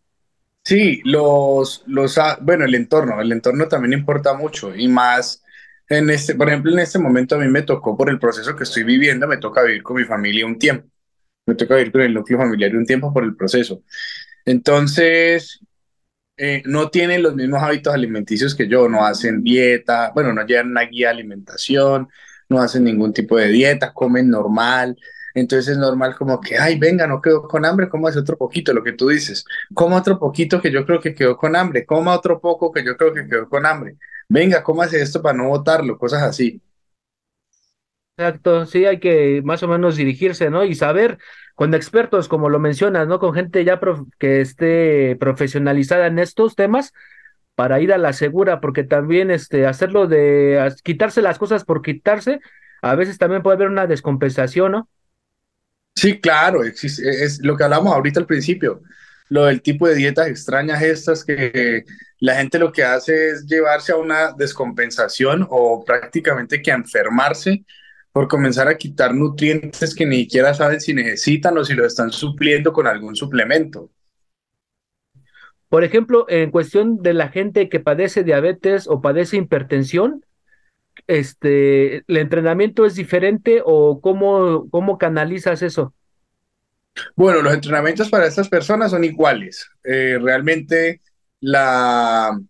Sí, 0.64 1.00
los, 1.04 1.84
los, 1.86 2.18
ah, 2.18 2.38
bueno, 2.42 2.64
el 2.64 2.74
entorno, 2.74 3.20
el 3.20 3.30
entorno 3.30 3.68
también 3.68 3.92
importa 3.92 4.34
mucho 4.34 4.74
y 4.74 4.88
más 4.88 5.44
en 5.88 6.10
este, 6.10 6.34
por 6.34 6.48
ejemplo, 6.48 6.72
en 6.72 6.80
este 6.80 6.98
momento 6.98 7.36
a 7.36 7.38
mí 7.38 7.48
me 7.48 7.62
tocó 7.62 7.96
por 7.96 8.10
el 8.10 8.18
proceso 8.18 8.56
que 8.56 8.64
estoy 8.64 8.82
viviendo, 8.82 9.28
me 9.28 9.36
toca 9.36 9.62
vivir 9.62 9.82
con 9.82 9.96
mi 9.96 10.04
familia 10.04 10.44
un 10.44 10.58
tiempo, 10.58 10.88
me 11.46 11.54
toca 11.54 11.76
vivir 11.76 11.92
con 11.92 12.02
el 12.02 12.14
núcleo 12.14 12.38
familiar 12.38 12.76
un 12.76 12.86
tiempo 12.86 13.12
por 13.12 13.24
el 13.24 13.36
proceso. 13.36 13.82
Entonces, 14.44 15.60
eh, 16.36 16.62
no 16.66 16.90
tienen 16.90 17.22
los 17.22 17.34
mismos 17.34 17.62
hábitos 17.62 17.94
alimenticios 17.94 18.54
que 18.54 18.68
yo, 18.68 18.88
no 18.88 19.06
hacen 19.06 19.42
dieta, 19.42 20.12
bueno, 20.14 20.32
no 20.32 20.44
llevan 20.46 20.70
una 20.70 20.82
guía 20.82 21.08
de 21.08 21.14
alimentación, 21.14 22.08
no 22.48 22.60
hacen 22.60 22.84
ningún 22.84 23.12
tipo 23.12 23.36
de 23.38 23.48
dieta, 23.48 23.92
comen 23.92 24.28
normal, 24.30 24.96
entonces 25.36 25.72
es 25.72 25.78
normal 25.78 26.16
como 26.16 26.40
que, 26.40 26.56
ay, 26.58 26.78
venga, 26.78 27.06
no 27.06 27.20
quedó 27.20 27.42
con 27.46 27.66
hambre, 27.66 27.90
coma 27.90 28.08
otro 28.08 28.38
poquito, 28.38 28.72
lo 28.72 28.82
que 28.82 28.92
tú 28.94 29.08
dices. 29.08 29.44
Coma 29.74 29.98
otro 29.98 30.18
poquito 30.18 30.62
que 30.62 30.70
yo 30.72 30.86
creo 30.86 30.98
que 30.98 31.14
quedó 31.14 31.36
con 31.36 31.54
hambre. 31.56 31.84
Coma 31.84 32.14
otro 32.14 32.40
poco 32.40 32.72
que 32.72 32.82
yo 32.82 32.96
creo 32.96 33.12
que 33.12 33.28
quedó 33.28 33.46
con 33.48 33.66
hambre. 33.66 33.96
Venga, 34.30 34.62
cómase 34.62 35.00
esto 35.02 35.20
para 35.20 35.36
no 35.36 35.48
botarlo, 35.48 35.98
cosas 35.98 36.22
así. 36.22 36.62
Exacto, 38.18 38.64
sí, 38.64 38.86
hay 38.86 38.98
que 38.98 39.42
más 39.44 39.62
o 39.62 39.68
menos 39.68 39.96
dirigirse, 39.96 40.48
¿no? 40.48 40.64
Y 40.64 40.74
saber 40.74 41.18
con 41.54 41.74
expertos, 41.74 42.28
como 42.28 42.48
lo 42.48 42.58
mencionas, 42.58 43.06
¿no? 43.06 43.18
Con 43.18 43.34
gente 43.34 43.62
ya 43.62 43.78
que 44.18 44.40
esté 44.40 45.16
profesionalizada 45.20 46.06
en 46.06 46.18
estos 46.18 46.54
temas 46.54 46.94
para 47.54 47.78
ir 47.80 47.92
a 47.92 47.98
la 47.98 48.14
segura, 48.14 48.60
porque 48.60 48.84
también 48.84 49.30
este, 49.30 49.66
hacerlo 49.66 50.06
de 50.06 50.72
quitarse 50.82 51.20
las 51.20 51.38
cosas 51.38 51.64
por 51.64 51.82
quitarse, 51.82 52.40
a 52.80 52.94
veces 52.94 53.18
también 53.18 53.42
puede 53.42 53.56
haber 53.56 53.68
una 53.68 53.86
descompensación, 53.86 54.72
¿no? 54.72 54.88
Sí, 55.94 56.18
claro, 56.18 56.64
existe, 56.64 57.24
es 57.24 57.42
lo 57.42 57.54
que 57.56 57.64
hablamos 57.64 57.92
ahorita 57.92 58.20
al 58.20 58.26
principio, 58.26 58.80
lo 59.28 59.44
del 59.44 59.60
tipo 59.60 59.88
de 59.88 59.94
dietas 59.94 60.28
extrañas 60.28 60.82
estas 60.82 61.22
que 61.22 61.84
la 62.20 62.36
gente 62.36 62.58
lo 62.58 62.72
que 62.72 62.84
hace 62.84 63.30
es 63.30 63.46
llevarse 63.46 63.92
a 63.92 63.96
una 63.96 64.32
descompensación 64.32 65.46
o 65.50 65.84
prácticamente 65.84 66.62
que 66.62 66.70
enfermarse 66.70 67.64
por 68.16 68.28
comenzar 68.28 68.66
a 68.66 68.78
quitar 68.78 69.14
nutrientes 69.14 69.94
que 69.94 70.06
ni 70.06 70.20
siquiera 70.20 70.54
saben 70.54 70.80
si 70.80 70.94
necesitan 70.94 71.58
o 71.58 71.62
si 71.66 71.74
lo 71.74 71.84
están 71.84 72.10
supliendo 72.12 72.72
con 72.72 72.86
algún 72.86 73.14
suplemento. 73.14 73.90
Por 75.68 75.84
ejemplo, 75.84 76.24
en 76.30 76.50
cuestión 76.50 77.02
de 77.02 77.12
la 77.12 77.28
gente 77.28 77.68
que 77.68 77.78
padece 77.78 78.24
diabetes 78.24 78.88
o 78.88 79.02
padece 79.02 79.36
hipertensión, 79.36 80.24
este, 81.06 81.96
el 82.08 82.16
entrenamiento 82.16 82.86
es 82.86 82.94
diferente 82.94 83.60
o 83.62 84.00
cómo, 84.00 84.66
cómo 84.70 84.96
canalizas 84.96 85.60
eso? 85.60 85.92
Bueno, 87.16 87.42
los 87.42 87.52
entrenamientos 87.52 88.08
para 88.08 88.26
estas 88.26 88.48
personas 88.48 88.92
son 88.92 89.04
iguales. 89.04 89.68
Eh, 89.84 90.18
realmente 90.18 91.02
la, 91.40 92.40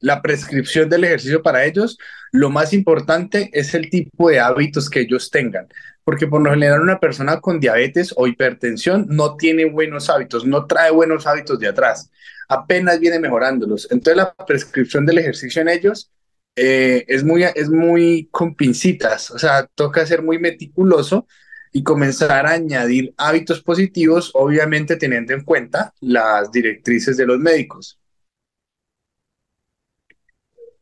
la 0.00 0.22
prescripción 0.22 0.88
del 0.88 1.04
ejercicio 1.04 1.42
para 1.42 1.64
ellos, 1.64 1.98
lo 2.32 2.50
más 2.50 2.72
importante 2.72 3.50
es 3.52 3.74
el 3.74 3.90
tipo 3.90 4.28
de 4.28 4.40
hábitos 4.40 4.90
que 4.90 5.00
ellos 5.00 5.30
tengan, 5.30 5.68
porque 6.04 6.26
por 6.26 6.42
lo 6.42 6.50
general 6.50 6.82
una 6.82 7.00
persona 7.00 7.40
con 7.40 7.60
diabetes 7.60 8.12
o 8.16 8.26
hipertensión 8.26 9.06
no 9.08 9.36
tiene 9.36 9.64
buenos 9.64 10.10
hábitos, 10.10 10.44
no 10.44 10.66
trae 10.66 10.90
buenos 10.90 11.26
hábitos 11.26 11.58
de 11.58 11.68
atrás, 11.68 12.10
apenas 12.48 13.00
viene 13.00 13.18
mejorándolos. 13.18 13.88
Entonces 13.90 14.16
la 14.16 14.34
prescripción 14.34 15.06
del 15.06 15.18
ejercicio 15.18 15.62
en 15.62 15.68
ellos 15.68 16.10
eh, 16.56 17.04
es, 17.08 17.24
muy, 17.24 17.44
es 17.44 17.68
muy 17.68 18.28
con 18.30 18.54
pincitas, 18.54 19.30
o 19.30 19.38
sea, 19.38 19.66
toca 19.74 20.06
ser 20.06 20.22
muy 20.22 20.38
meticuloso 20.38 21.26
y 21.72 21.82
comenzar 21.82 22.46
a 22.46 22.52
añadir 22.52 23.12
hábitos 23.18 23.62
positivos, 23.62 24.30
obviamente 24.34 24.96
teniendo 24.96 25.34
en 25.34 25.44
cuenta 25.44 25.92
las 26.00 26.50
directrices 26.50 27.16
de 27.16 27.26
los 27.26 27.38
médicos. 27.38 27.98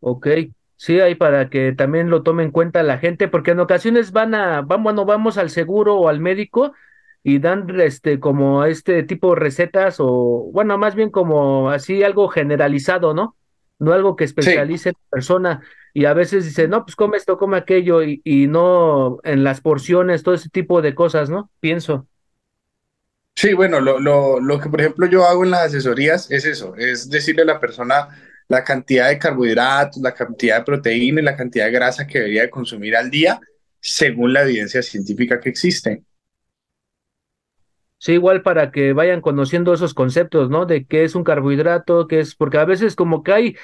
Ok, 0.06 0.26
sí, 0.76 1.00
ahí 1.00 1.14
para 1.14 1.48
que 1.48 1.72
también 1.72 2.10
lo 2.10 2.22
tome 2.22 2.42
en 2.42 2.50
cuenta 2.50 2.82
la 2.82 2.98
gente, 2.98 3.26
porque 3.26 3.52
en 3.52 3.60
ocasiones 3.60 4.12
van 4.12 4.34
a, 4.34 4.60
van, 4.60 4.82
bueno, 4.82 5.06
vamos 5.06 5.38
al 5.38 5.48
seguro 5.48 5.96
o 5.96 6.08
al 6.08 6.20
médico 6.20 6.74
y 7.22 7.38
dan 7.38 7.80
este 7.80 8.20
como 8.20 8.66
este 8.66 9.02
tipo 9.02 9.30
de 9.30 9.40
recetas 9.40 9.96
o 10.00 10.50
bueno, 10.52 10.76
más 10.76 10.94
bien 10.94 11.10
como 11.10 11.70
así 11.70 12.02
algo 12.02 12.28
generalizado, 12.28 13.14
¿no? 13.14 13.34
no 13.78 13.92
algo 13.94 14.14
que 14.14 14.24
especialice 14.24 14.90
la 14.90 15.10
persona. 15.10 15.62
Y 15.94 16.04
a 16.04 16.12
veces 16.12 16.44
dice, 16.44 16.68
no, 16.68 16.84
pues 16.84 16.96
come 16.96 17.16
esto, 17.16 17.38
come 17.38 17.56
aquello, 17.56 18.02
y, 18.02 18.20
y 18.24 18.46
no 18.46 19.18
en 19.22 19.42
las 19.42 19.60
porciones, 19.62 20.22
todo 20.22 20.34
ese 20.34 20.50
tipo 20.50 20.82
de 20.82 20.94
cosas, 20.94 21.30
¿no? 21.30 21.50
Pienso. 21.60 22.06
Sí, 23.36 23.54
bueno, 23.54 23.80
lo, 23.80 23.98
lo, 24.00 24.38
lo 24.38 24.60
que 24.60 24.68
por 24.68 24.80
ejemplo 24.80 25.06
yo 25.06 25.24
hago 25.24 25.44
en 25.44 25.50
las 25.50 25.62
asesorías 25.62 26.30
es 26.30 26.44
eso, 26.44 26.76
es 26.76 27.10
decirle 27.10 27.42
a 27.42 27.46
la 27.46 27.60
persona 27.60 28.10
la 28.48 28.62
cantidad 28.62 29.08
de 29.08 29.18
carbohidratos, 29.18 30.02
la 30.02 30.12
cantidad 30.12 30.58
de 30.58 30.64
proteína 30.64 31.20
y 31.20 31.24
la 31.24 31.36
cantidad 31.36 31.66
de 31.66 31.72
grasa 31.72 32.06
que 32.06 32.18
debería 32.18 32.42
de 32.42 32.50
consumir 32.50 32.96
al 32.96 33.10
día 33.10 33.40
según 33.80 34.32
la 34.32 34.42
evidencia 34.42 34.82
científica 34.82 35.40
que 35.40 35.50
existe. 35.50 36.02
Sí, 37.98 38.12
igual 38.12 38.42
para 38.42 38.70
que 38.70 38.92
vayan 38.92 39.22
conociendo 39.22 39.72
esos 39.72 39.94
conceptos, 39.94 40.50
¿no? 40.50 40.66
De 40.66 40.84
qué 40.84 41.04
es 41.04 41.14
un 41.14 41.24
carbohidrato, 41.24 42.06
qué 42.06 42.20
es, 42.20 42.34
porque 42.34 42.58
a 42.58 42.66
veces 42.66 42.96
como 42.96 43.22
que 43.22 43.32
hay, 43.32 43.56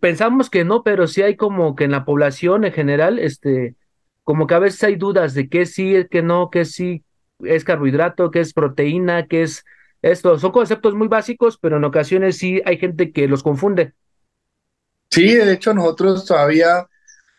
pensamos 0.00 0.50
que 0.50 0.64
no, 0.64 0.84
pero 0.84 1.08
sí 1.08 1.22
hay 1.22 1.34
como 1.34 1.74
que 1.74 1.82
en 1.84 1.90
la 1.90 2.04
población 2.04 2.64
en 2.64 2.72
general, 2.72 3.18
este, 3.18 3.74
como 4.22 4.46
que 4.46 4.54
a 4.54 4.60
veces 4.60 4.84
hay 4.84 4.94
dudas 4.94 5.34
de 5.34 5.48
qué 5.48 5.66
sí, 5.66 5.96
qué 6.10 6.22
no, 6.22 6.48
qué 6.50 6.64
sí 6.64 7.02
es 7.40 7.64
carbohidrato, 7.64 8.30
qué 8.30 8.38
es 8.40 8.52
proteína, 8.52 9.26
qué 9.26 9.42
es 9.42 9.64
esto. 10.10 10.38
Son 10.38 10.52
conceptos 10.52 10.94
muy 10.94 11.08
básicos, 11.08 11.58
pero 11.58 11.76
en 11.76 11.84
ocasiones 11.84 12.38
sí 12.38 12.62
hay 12.64 12.78
gente 12.78 13.12
que 13.12 13.28
los 13.28 13.42
confunde. 13.42 13.94
Sí, 15.10 15.34
de 15.34 15.52
hecho 15.52 15.72
nosotros 15.72 16.24
todavía, 16.24 16.88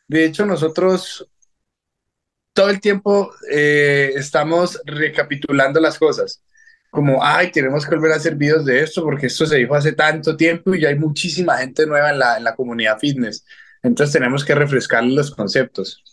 de 0.08 0.26
hecho 0.26 0.46
nosotros 0.46 1.30
todo 2.54 2.70
el 2.70 2.80
tiempo 2.80 3.32
eh, 3.52 4.14
estamos 4.16 4.82
recapitulando 4.86 5.80
las 5.80 6.00
cosas. 6.00 6.44
Como, 6.90 7.24
ay, 7.24 7.52
tenemos 7.52 7.86
que 7.86 7.96
volver 7.96 8.14
a 8.14 8.16
hacer 8.16 8.36
videos 8.36 8.66
de 8.66 8.82
esto 8.82 9.04
porque 9.04 9.28
esto 9.28 9.46
se 9.46 9.58
dijo 9.58 9.76
hace 9.76 9.92
tanto 9.92 10.36
tiempo 10.36 10.74
y 10.74 10.82
ya 10.82 10.90
hay 10.90 10.98
muchísima 10.98 11.58
gente 11.58 11.86
nueva 11.86 12.10
en 12.10 12.20
la, 12.20 12.38
en 12.38 12.44
la 12.44 12.56
comunidad 12.56 12.98
fitness. 12.98 13.46
Entonces 13.84 14.14
tenemos 14.14 14.44
que 14.44 14.56
refrescar 14.56 15.04
los 15.04 15.30
conceptos. 15.30 16.04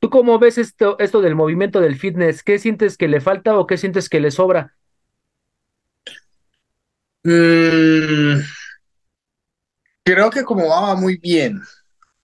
¿Tú 0.00 0.10
cómo 0.10 0.38
ves 0.38 0.58
esto, 0.58 0.98
esto 0.98 1.20
del 1.20 1.34
movimiento 1.34 1.80
del 1.80 1.96
fitness? 1.96 2.42
¿Qué 2.42 2.58
sientes 2.58 2.96
que 2.96 3.08
le 3.08 3.20
falta 3.20 3.56
o 3.56 3.66
qué 3.66 3.76
sientes 3.76 4.08
que 4.08 4.20
le 4.20 4.30
sobra? 4.30 4.74
Mm, 7.24 8.40
creo 10.04 10.30
que 10.30 10.42
como 10.44 10.68
va, 10.68 10.94
muy 10.94 11.16
bien 11.18 11.60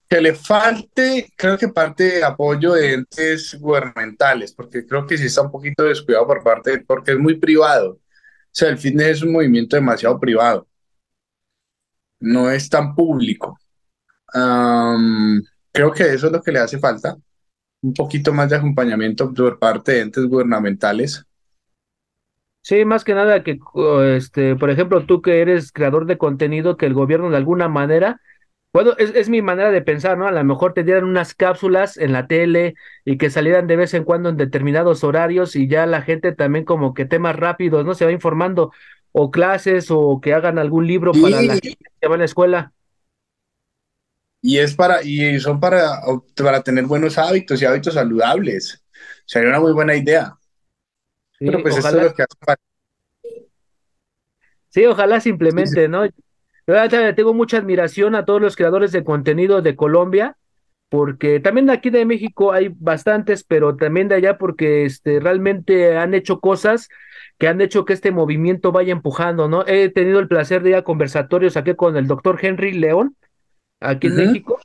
que 0.08 0.20
le 0.20 0.34
falte, 0.34 1.32
creo 1.36 1.58
que 1.58 1.68
parte 1.68 2.04
de 2.04 2.24
apoyo 2.24 2.72
de 2.74 2.94
entes 2.94 3.58
gubernamentales, 3.58 4.52
porque 4.52 4.86
creo 4.86 5.06
que 5.06 5.18
sí 5.18 5.26
está 5.26 5.42
un 5.42 5.50
poquito 5.50 5.84
descuidado 5.84 6.26
por 6.26 6.42
parte, 6.42 6.78
porque 6.86 7.12
es 7.12 7.18
muy 7.18 7.38
privado. 7.38 7.92
O 7.92 8.00
sea, 8.52 8.68
el 8.70 8.78
fitness 8.78 9.18
es 9.18 9.22
un 9.22 9.32
movimiento 9.32 9.76
demasiado 9.76 10.18
privado. 10.20 10.68
No 12.20 12.50
es 12.50 12.68
tan 12.68 12.94
público. 12.94 13.58
creo 15.72 15.92
que 15.92 16.14
eso 16.14 16.26
es 16.26 16.32
lo 16.32 16.42
que 16.42 16.52
le 16.52 16.60
hace 16.60 16.78
falta. 16.78 17.16
Un 17.82 17.94
poquito 17.94 18.32
más 18.32 18.50
de 18.50 18.56
acompañamiento 18.56 19.32
por 19.32 19.58
parte 19.58 19.92
de 19.92 20.00
entes 20.02 20.24
gubernamentales. 20.26 21.24
Sí, 22.66 22.84
más 22.84 23.04
que 23.04 23.14
nada 23.14 23.44
que, 23.44 23.60
este, 24.16 24.56
por 24.56 24.70
ejemplo, 24.70 25.06
tú 25.06 25.22
que 25.22 25.40
eres 25.40 25.70
creador 25.70 26.04
de 26.06 26.18
contenido, 26.18 26.76
que 26.76 26.86
el 26.86 26.94
gobierno 26.94 27.30
de 27.30 27.36
alguna 27.36 27.68
manera 27.68 28.20
Bueno, 28.72 28.92
es, 28.98 29.10
es, 29.16 29.28
mi 29.28 29.42
manera 29.42 29.72
de 29.72 29.82
pensar, 29.82 30.18
¿no? 30.18 30.28
A 30.28 30.32
lo 30.32 30.44
mejor 30.44 30.74
te 30.74 30.84
dieran 30.84 31.04
unas 31.04 31.34
cápsulas 31.34 31.98
en 31.98 32.12
la 32.14 32.28
tele 32.28 32.76
y 33.04 33.18
que 33.18 33.30
salieran 33.30 33.66
de 33.66 33.76
vez 33.76 33.94
en 33.94 34.04
cuando 34.04 34.30
en 34.30 34.38
determinados 34.38 35.04
horarios 35.04 35.56
y 35.56 35.68
ya 35.68 35.86
la 35.88 36.02
gente 36.04 36.32
también 36.34 36.64
como 36.64 36.94
que 36.94 37.06
temas 37.06 37.36
rápidos, 37.36 37.84
¿no? 37.84 37.94
Se 37.96 38.06
va 38.06 38.12
informando 38.12 38.72
o 39.12 39.32
clases 39.32 39.88
o 39.90 40.20
que 40.22 40.34
hagan 40.34 40.60
algún 40.60 40.86
libro 40.86 41.12
Sí. 41.14 41.20
para 41.20 41.42
la 41.42 41.54
gente 41.54 41.78
que 42.00 42.08
va 42.08 42.14
a 42.16 42.18
la 42.20 42.26
escuela. 42.26 42.72
Y 44.42 44.58
es 44.58 44.74
para, 44.74 45.02
y 45.02 45.38
son 45.40 45.58
para, 45.60 46.00
para 46.36 46.62
tener 46.62 46.84
buenos 46.86 47.18
hábitos 47.18 47.60
y 47.60 47.64
hábitos 47.64 47.94
saludables. 47.94 48.82
Sería 49.24 49.48
una 49.50 49.60
muy 49.60 49.72
buena 49.72 49.96
idea. 49.96 50.38
Sí, 51.38 51.46
Pero 51.46 51.62
pues 51.62 51.76
es 51.76 51.78
ojalá, 51.78 52.02
lo 52.04 52.14
que 52.14 52.22
hace 52.22 52.36
falta. 52.44 52.62
sí, 54.68 54.84
ojalá 54.86 55.20
se 55.20 55.30
Sí, 55.48 55.66
sí. 55.66 55.76
implemente, 55.76 55.88
¿no? 55.88 56.06
Yo 56.66 57.14
tengo 57.14 57.34
mucha 57.34 57.58
admiración 57.58 58.14
a 58.14 58.24
todos 58.24 58.40
los 58.40 58.56
creadores 58.56 58.92
de 58.92 59.04
contenido 59.04 59.62
de 59.62 59.76
Colombia, 59.76 60.36
porque 60.88 61.40
también 61.40 61.70
aquí 61.70 61.90
de 61.90 62.04
México 62.04 62.52
hay 62.52 62.70
bastantes, 62.76 63.44
pero 63.44 63.76
también 63.76 64.08
de 64.08 64.16
allá 64.16 64.38
porque 64.38 64.84
este, 64.84 65.20
realmente 65.20 65.96
han 65.96 66.14
hecho 66.14 66.40
cosas 66.40 66.88
que 67.38 67.48
han 67.48 67.60
hecho 67.60 67.84
que 67.84 67.92
este 67.92 68.10
movimiento 68.12 68.72
vaya 68.72 68.92
empujando, 68.92 69.48
¿no? 69.48 69.64
He 69.66 69.90
tenido 69.90 70.18
el 70.20 70.28
placer 70.28 70.62
de 70.62 70.70
ir 70.70 70.76
a 70.76 70.84
conversatorios 70.84 71.56
aquí 71.56 71.74
con 71.74 71.96
el 71.96 72.06
doctor 72.08 72.38
Henry 72.42 72.72
León, 72.72 73.16
aquí 73.80 74.08
en. 74.08 74.16
México, 74.16 74.58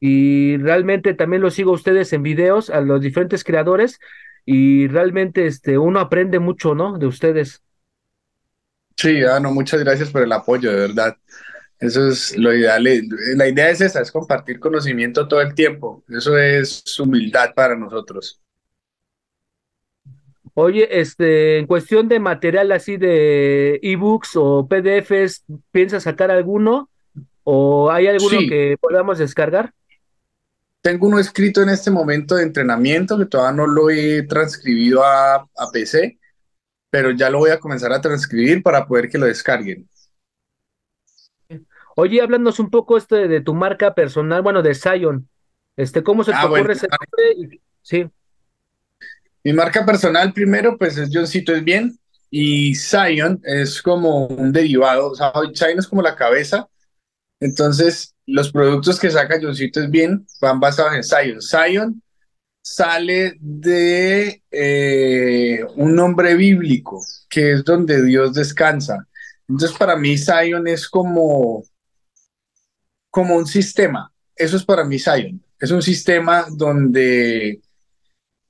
y 0.00 0.56
realmente 0.58 1.14
también 1.14 1.42
los 1.42 1.54
sigo 1.54 1.72
a 1.72 1.74
ustedes 1.74 2.12
en 2.12 2.22
videos, 2.22 2.70
a 2.70 2.80
los 2.80 3.00
diferentes 3.00 3.44
creadores, 3.44 3.98
y 4.46 4.88
realmente 4.88 5.46
este, 5.46 5.78
uno 5.78 6.00
aprende 6.00 6.40
mucho, 6.40 6.74
¿no? 6.76 6.98
De 6.98 7.06
ustedes. 7.08 7.62
Sí, 8.96 9.22
ah, 9.24 9.38
no, 9.40 9.52
muchas 9.52 9.80
gracias 9.80 10.10
por 10.10 10.22
el 10.22 10.32
apoyo, 10.32 10.70
de 10.70 10.76
verdad. 10.88 11.16
Eso 11.80 12.08
es 12.08 12.36
lo 12.38 12.54
ideal. 12.54 12.86
eh, 12.86 13.02
La 13.36 13.48
idea 13.48 13.70
es 13.70 13.80
esa, 13.82 14.00
es 14.02 14.12
compartir 14.12 14.60
conocimiento 14.60 15.28
todo 15.28 15.40
el 15.42 15.54
tiempo. 15.54 16.04
Eso 16.08 16.36
es 16.38 16.82
humildad 17.00 17.54
para 17.54 17.76
nosotros. 17.76 18.42
Oye, 20.54 21.00
este, 21.00 21.58
en 21.58 21.66
cuestión 21.66 22.08
de 22.08 22.18
material 22.20 22.72
así 22.72 22.96
de 22.96 23.78
ebooks 23.82 24.32
o 24.36 24.66
PDFs, 24.68 25.44
¿piensas 25.70 26.04
sacar 26.04 26.30
alguno? 26.30 26.90
¿O 27.44 27.90
hay 27.90 28.06
alguno 28.08 28.44
Sí, 28.44 28.46
que 28.46 28.76
podamos 28.80 29.18
descargar? 29.18 29.74
Tengo 30.86 31.08
uno 31.08 31.18
escrito 31.18 31.62
en 31.62 31.68
este 31.68 31.90
momento 31.90 32.36
de 32.36 32.44
entrenamiento 32.44 33.18
que 33.18 33.26
todavía 33.26 33.56
no 33.56 33.66
lo 33.66 33.90
he 33.90 34.22
transcribido 34.22 35.04
a, 35.04 35.34
a 35.34 35.70
PC, 35.72 36.16
pero 36.90 37.10
ya 37.10 37.28
lo 37.28 37.38
voy 37.38 37.50
a 37.50 37.58
comenzar 37.58 37.92
a 37.92 38.00
transcribir 38.00 38.62
para 38.62 38.86
poder 38.86 39.08
que 39.08 39.18
lo 39.18 39.26
descarguen. 39.26 39.88
Oye, 41.96 42.22
háblanos 42.22 42.60
un 42.60 42.70
poco 42.70 42.96
este 42.96 43.26
de 43.26 43.40
tu 43.40 43.52
marca 43.52 43.94
personal, 43.94 44.42
bueno, 44.42 44.62
de 44.62 44.76
Zion. 44.76 45.28
Este, 45.76 46.04
¿cómo 46.04 46.22
se 46.22 46.30
te 46.30 46.36
Ah, 46.36 46.46
bueno, 46.46 46.62
ocurre 46.62 46.74
ese 46.74 46.86
nombre? 46.86 47.56
Y- 47.56 47.60
Sí, 47.82 48.08
mi 49.42 49.52
marca 49.52 49.84
personal 49.84 50.32
primero, 50.32 50.78
pues 50.78 50.96
es 50.98 51.10
Johncito 51.12 51.52
es 51.52 51.64
bien 51.64 51.98
y 52.30 52.76
Zion 52.76 53.40
es 53.42 53.82
como 53.82 54.26
un 54.28 54.52
derivado, 54.52 55.10
o 55.10 55.14
sea, 55.16 55.32
Zion 55.52 55.80
es 55.80 55.88
como 55.88 56.02
la 56.02 56.14
cabeza, 56.14 56.68
entonces 57.40 58.14
los 58.26 58.50
productos 58.50 58.98
que 58.98 59.10
saca 59.10 59.38
Johncito 59.40 59.80
es 59.80 59.90
bien 59.90 60.26
van 60.40 60.60
basados 60.60 60.94
en 60.94 61.04
Zion. 61.04 61.40
Zion 61.40 62.02
sale 62.60 63.36
de 63.38 64.42
eh, 64.50 65.64
un 65.76 65.94
nombre 65.94 66.34
bíblico, 66.34 67.00
que 67.28 67.52
es 67.52 67.64
donde 67.64 68.02
Dios 68.04 68.34
descansa. 68.34 69.06
Entonces, 69.48 69.78
para 69.78 69.94
mí, 69.94 70.18
Zion 70.18 70.66
es 70.66 70.88
como, 70.88 71.62
como 73.10 73.36
un 73.36 73.46
sistema. 73.46 74.12
Eso 74.34 74.56
es 74.56 74.64
para 74.64 74.84
mí, 74.84 74.98
Zion. 74.98 75.40
Es 75.60 75.70
un 75.70 75.82
sistema 75.82 76.46
donde, 76.50 77.60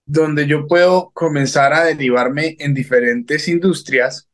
donde 0.07 0.47
yo 0.47 0.67
puedo 0.67 1.11
comenzar 1.11 1.75
a 1.75 1.85
derivarme 1.85 2.57
en 2.59 2.73
diferentes 2.73 3.47
industrias 3.49 4.27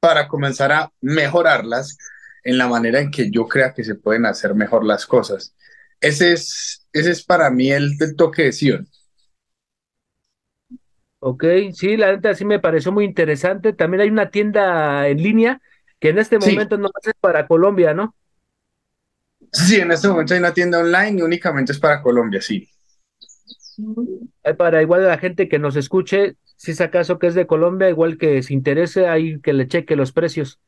para 0.00 0.26
comenzar 0.26 0.72
a 0.72 0.92
mejorarlas 1.00 1.96
en 2.44 2.58
la 2.58 2.68
manera 2.68 3.00
en 3.00 3.10
que 3.10 3.30
yo 3.30 3.46
crea 3.48 3.74
que 3.74 3.84
se 3.84 3.94
pueden 3.96 4.26
hacer 4.26 4.54
mejor 4.54 4.84
las 4.84 5.06
cosas. 5.06 5.54
Ese 6.00 6.32
es, 6.32 6.86
ese 6.92 7.10
es 7.12 7.22
para 7.24 7.50
mí 7.50 7.70
el, 7.72 7.92
el 8.00 8.16
toque 8.16 8.44
de 8.44 8.52
Zion. 8.52 8.88
ok, 11.20 11.44
sí, 11.72 11.96
la 11.96 12.12
neta 12.12 12.34
sí 12.34 12.44
me 12.44 12.60
pareció 12.60 12.92
muy 12.92 13.04
interesante. 13.04 13.72
También 13.72 14.02
hay 14.02 14.10
una 14.10 14.30
tienda 14.30 15.08
en 15.08 15.18
línea 15.22 15.60
que 16.00 16.08
en 16.10 16.18
este 16.18 16.38
Sí, 16.38 16.58
momento 16.58 16.78
no 16.78 16.88
es 17.02 17.12
para 17.20 17.46
Colombia, 17.46 17.94
¿no? 17.94 18.16
Sí, 19.50 19.76
en 19.80 19.90
este 19.92 20.08
momento 20.08 20.34
hay 20.34 20.40
una 20.40 20.52
tienda 20.52 20.78
online 20.80 21.20
y 21.20 21.22
únicamente 21.22 21.72
es 21.72 21.78
para 21.78 22.02
Colombia, 22.02 22.40
sí. 22.42 22.68
Para 24.58 24.82
igual 24.82 25.04
la 25.06 25.18
gente 25.18 25.48
que 25.48 25.58
nos 25.58 25.76
escuche, 25.76 26.36
si 26.56 26.72
es 26.72 26.80
acaso 26.80 27.18
que 27.18 27.28
es 27.28 27.34
de 27.34 27.46
Colombia, 27.46 27.88
igual 27.88 28.18
que 28.18 28.42
se 28.42 28.54
interese, 28.54 29.06
ahí 29.06 29.40
que 29.40 29.52
le 29.52 29.68
cheque 29.68 29.96
los 29.96 30.12
precios. 30.12 30.60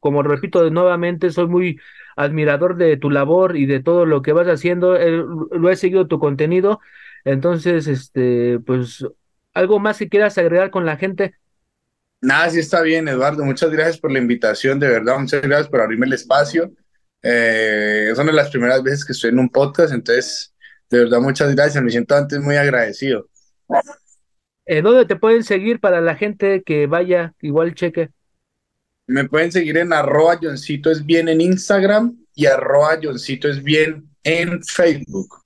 como 0.00 0.22
repito 0.22 0.70
nuevamente, 0.70 1.30
soy 1.30 1.48
muy 1.48 1.80
admirador 2.16 2.76
de 2.76 2.96
tu 2.96 3.10
labor 3.10 3.56
y 3.56 3.66
de 3.66 3.80
todo 3.80 4.06
lo 4.06 4.22
que 4.22 4.32
vas 4.32 4.46
haciendo. 4.46 4.96
Eh, 4.96 5.24
lo 5.50 5.70
he 5.70 5.76
seguido 5.76 6.06
tu 6.06 6.20
contenido. 6.20 6.80
Entonces, 7.24 7.88
este, 7.88 8.60
pues, 8.60 9.04
algo 9.54 9.80
más 9.80 9.98
que 9.98 10.08
quieras 10.08 10.38
agregar 10.38 10.70
con 10.70 10.86
la 10.86 10.96
gente. 10.96 11.34
Nada, 12.20 12.48
sí 12.50 12.60
está 12.60 12.80
bien, 12.82 13.08
Eduardo. 13.08 13.44
Muchas 13.44 13.72
gracias 13.72 13.98
por 13.98 14.12
la 14.12 14.20
invitación, 14.20 14.78
de 14.78 14.88
verdad. 14.88 15.18
Muchas 15.18 15.42
gracias 15.42 15.68
por 15.68 15.80
abrirme 15.80 16.06
el 16.06 16.12
espacio. 16.12 16.70
Eh, 17.22 18.08
es 18.10 18.18
una 18.18 18.32
de 18.32 18.36
las 18.36 18.50
primeras 18.50 18.82
veces 18.82 19.04
que 19.04 19.12
estoy 19.12 19.30
en 19.30 19.38
un 19.38 19.48
podcast, 19.48 19.92
entonces, 19.92 20.54
de 20.90 20.98
verdad, 20.98 21.20
muchas 21.20 21.54
gracias. 21.54 21.82
Me 21.82 21.90
siento 21.90 22.16
antes 22.16 22.40
muy 22.40 22.56
agradecido. 22.56 23.28
Eh, 24.66 24.82
¿dónde 24.82 25.06
te 25.06 25.16
pueden 25.16 25.42
seguir 25.42 25.80
para 25.80 26.00
la 26.00 26.16
gente 26.16 26.62
que 26.62 26.86
vaya, 26.86 27.34
igual 27.40 27.74
cheque? 27.74 28.10
Me 29.06 29.28
pueden 29.28 29.50
seguir 29.50 29.76
en 29.78 29.92
arroba 29.92 30.38
Johncito 30.40 30.90
es 30.90 31.04
bien 31.04 31.28
en 31.28 31.40
Instagram 31.40 32.16
y 32.34 32.46
arroba 32.46 32.98
Johncito 33.02 33.48
es 33.48 33.62
bien 33.62 34.08
en 34.22 34.62
Facebook. 34.62 35.42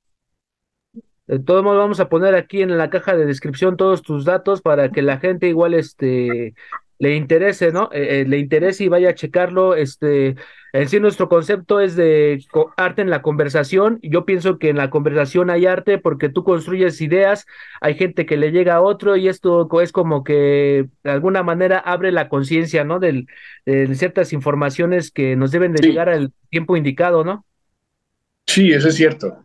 De 1.26 1.40
todos 1.40 1.64
modos, 1.64 1.78
vamos 1.78 1.98
a 1.98 2.08
poner 2.08 2.34
aquí 2.34 2.62
en 2.62 2.76
la 2.76 2.90
caja 2.90 3.16
de 3.16 3.26
descripción 3.26 3.76
todos 3.76 4.02
tus 4.02 4.24
datos 4.24 4.62
para 4.62 4.92
que 4.92 5.02
la 5.02 5.18
gente 5.18 5.48
igual 5.48 5.74
este 5.74 6.54
le 6.98 7.14
interese, 7.16 7.72
¿no? 7.72 7.88
Eh, 7.92 8.20
eh, 8.22 8.24
le 8.26 8.38
interese 8.38 8.85
y 8.85 8.88
vaya 8.88 9.11
a 9.11 9.14
checarlo. 9.14 9.74
Este, 9.74 10.37
en 10.72 10.88
sí 10.88 11.00
nuestro 11.00 11.28
concepto 11.28 11.80
es 11.80 11.96
de 11.96 12.44
arte 12.76 13.02
en 13.02 13.11
la 13.11 13.22
conversación. 13.22 13.98
Yo 14.02 14.24
pienso 14.26 14.59
que 14.59 14.68
en 14.70 14.76
la 14.76 14.90
conversación 14.90 15.50
hay 15.50 15.66
arte 15.66 15.98
porque 15.98 16.28
tú 16.28 16.44
construyes 16.44 17.00
ideas, 17.00 17.46
hay 17.80 17.94
gente 17.96 18.26
que 18.26 18.37
le 18.37 18.52
llega 18.52 18.76
a 18.76 18.80
otro 18.82 19.16
y 19.16 19.28
esto 19.28 19.68
es 19.80 19.92
como 19.92 20.24
que 20.24 20.87
de 21.04 21.11
alguna 21.11 21.42
manera 21.42 21.78
abre 21.78 22.12
la 22.12 22.28
conciencia, 22.28 22.85
¿no? 22.85 22.98
Del, 23.00 23.26
de 23.64 23.94
ciertas 23.94 24.32
informaciones 24.32 25.11
que 25.11 25.37
nos 25.37 25.50
deben 25.52 25.72
de 25.72 25.82
Sí, 25.82 25.88
llegar 25.88 26.09
al 26.09 26.32
tiempo 26.50 26.76
indicado, 26.76 27.24
¿no? 27.24 27.44
sí, 28.46 28.72
eso 28.72 28.88
es 28.88 28.96
cierto. 28.96 29.44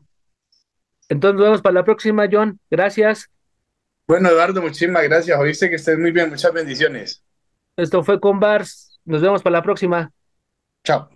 Entonces 1.10 1.36
nos 1.36 1.44
vemos 1.46 1.62
para 1.62 1.74
la 1.76 1.86
próxima, 1.86 2.28
John. 2.32 2.60
Gracias. 2.72 3.30
Bueno, 4.08 4.30
Eduardo, 4.30 4.62
muchísimas 4.62 5.02
gracias. 5.04 5.40
Oíste 5.40 5.68
que 5.70 5.76
estés 5.78 5.98
muy 5.98 6.12
bien. 6.12 6.30
Muchas 6.30 6.54
bendiciones. 6.54 7.24
Esto 7.78 8.04
fue 8.04 8.20
con 8.20 8.40
Bars. 8.40 9.00
Nos 9.06 9.22
vemos 9.22 9.42
para 9.42 9.58
la 9.58 9.64
próxima. 9.64 10.12
Chao. 10.84 11.10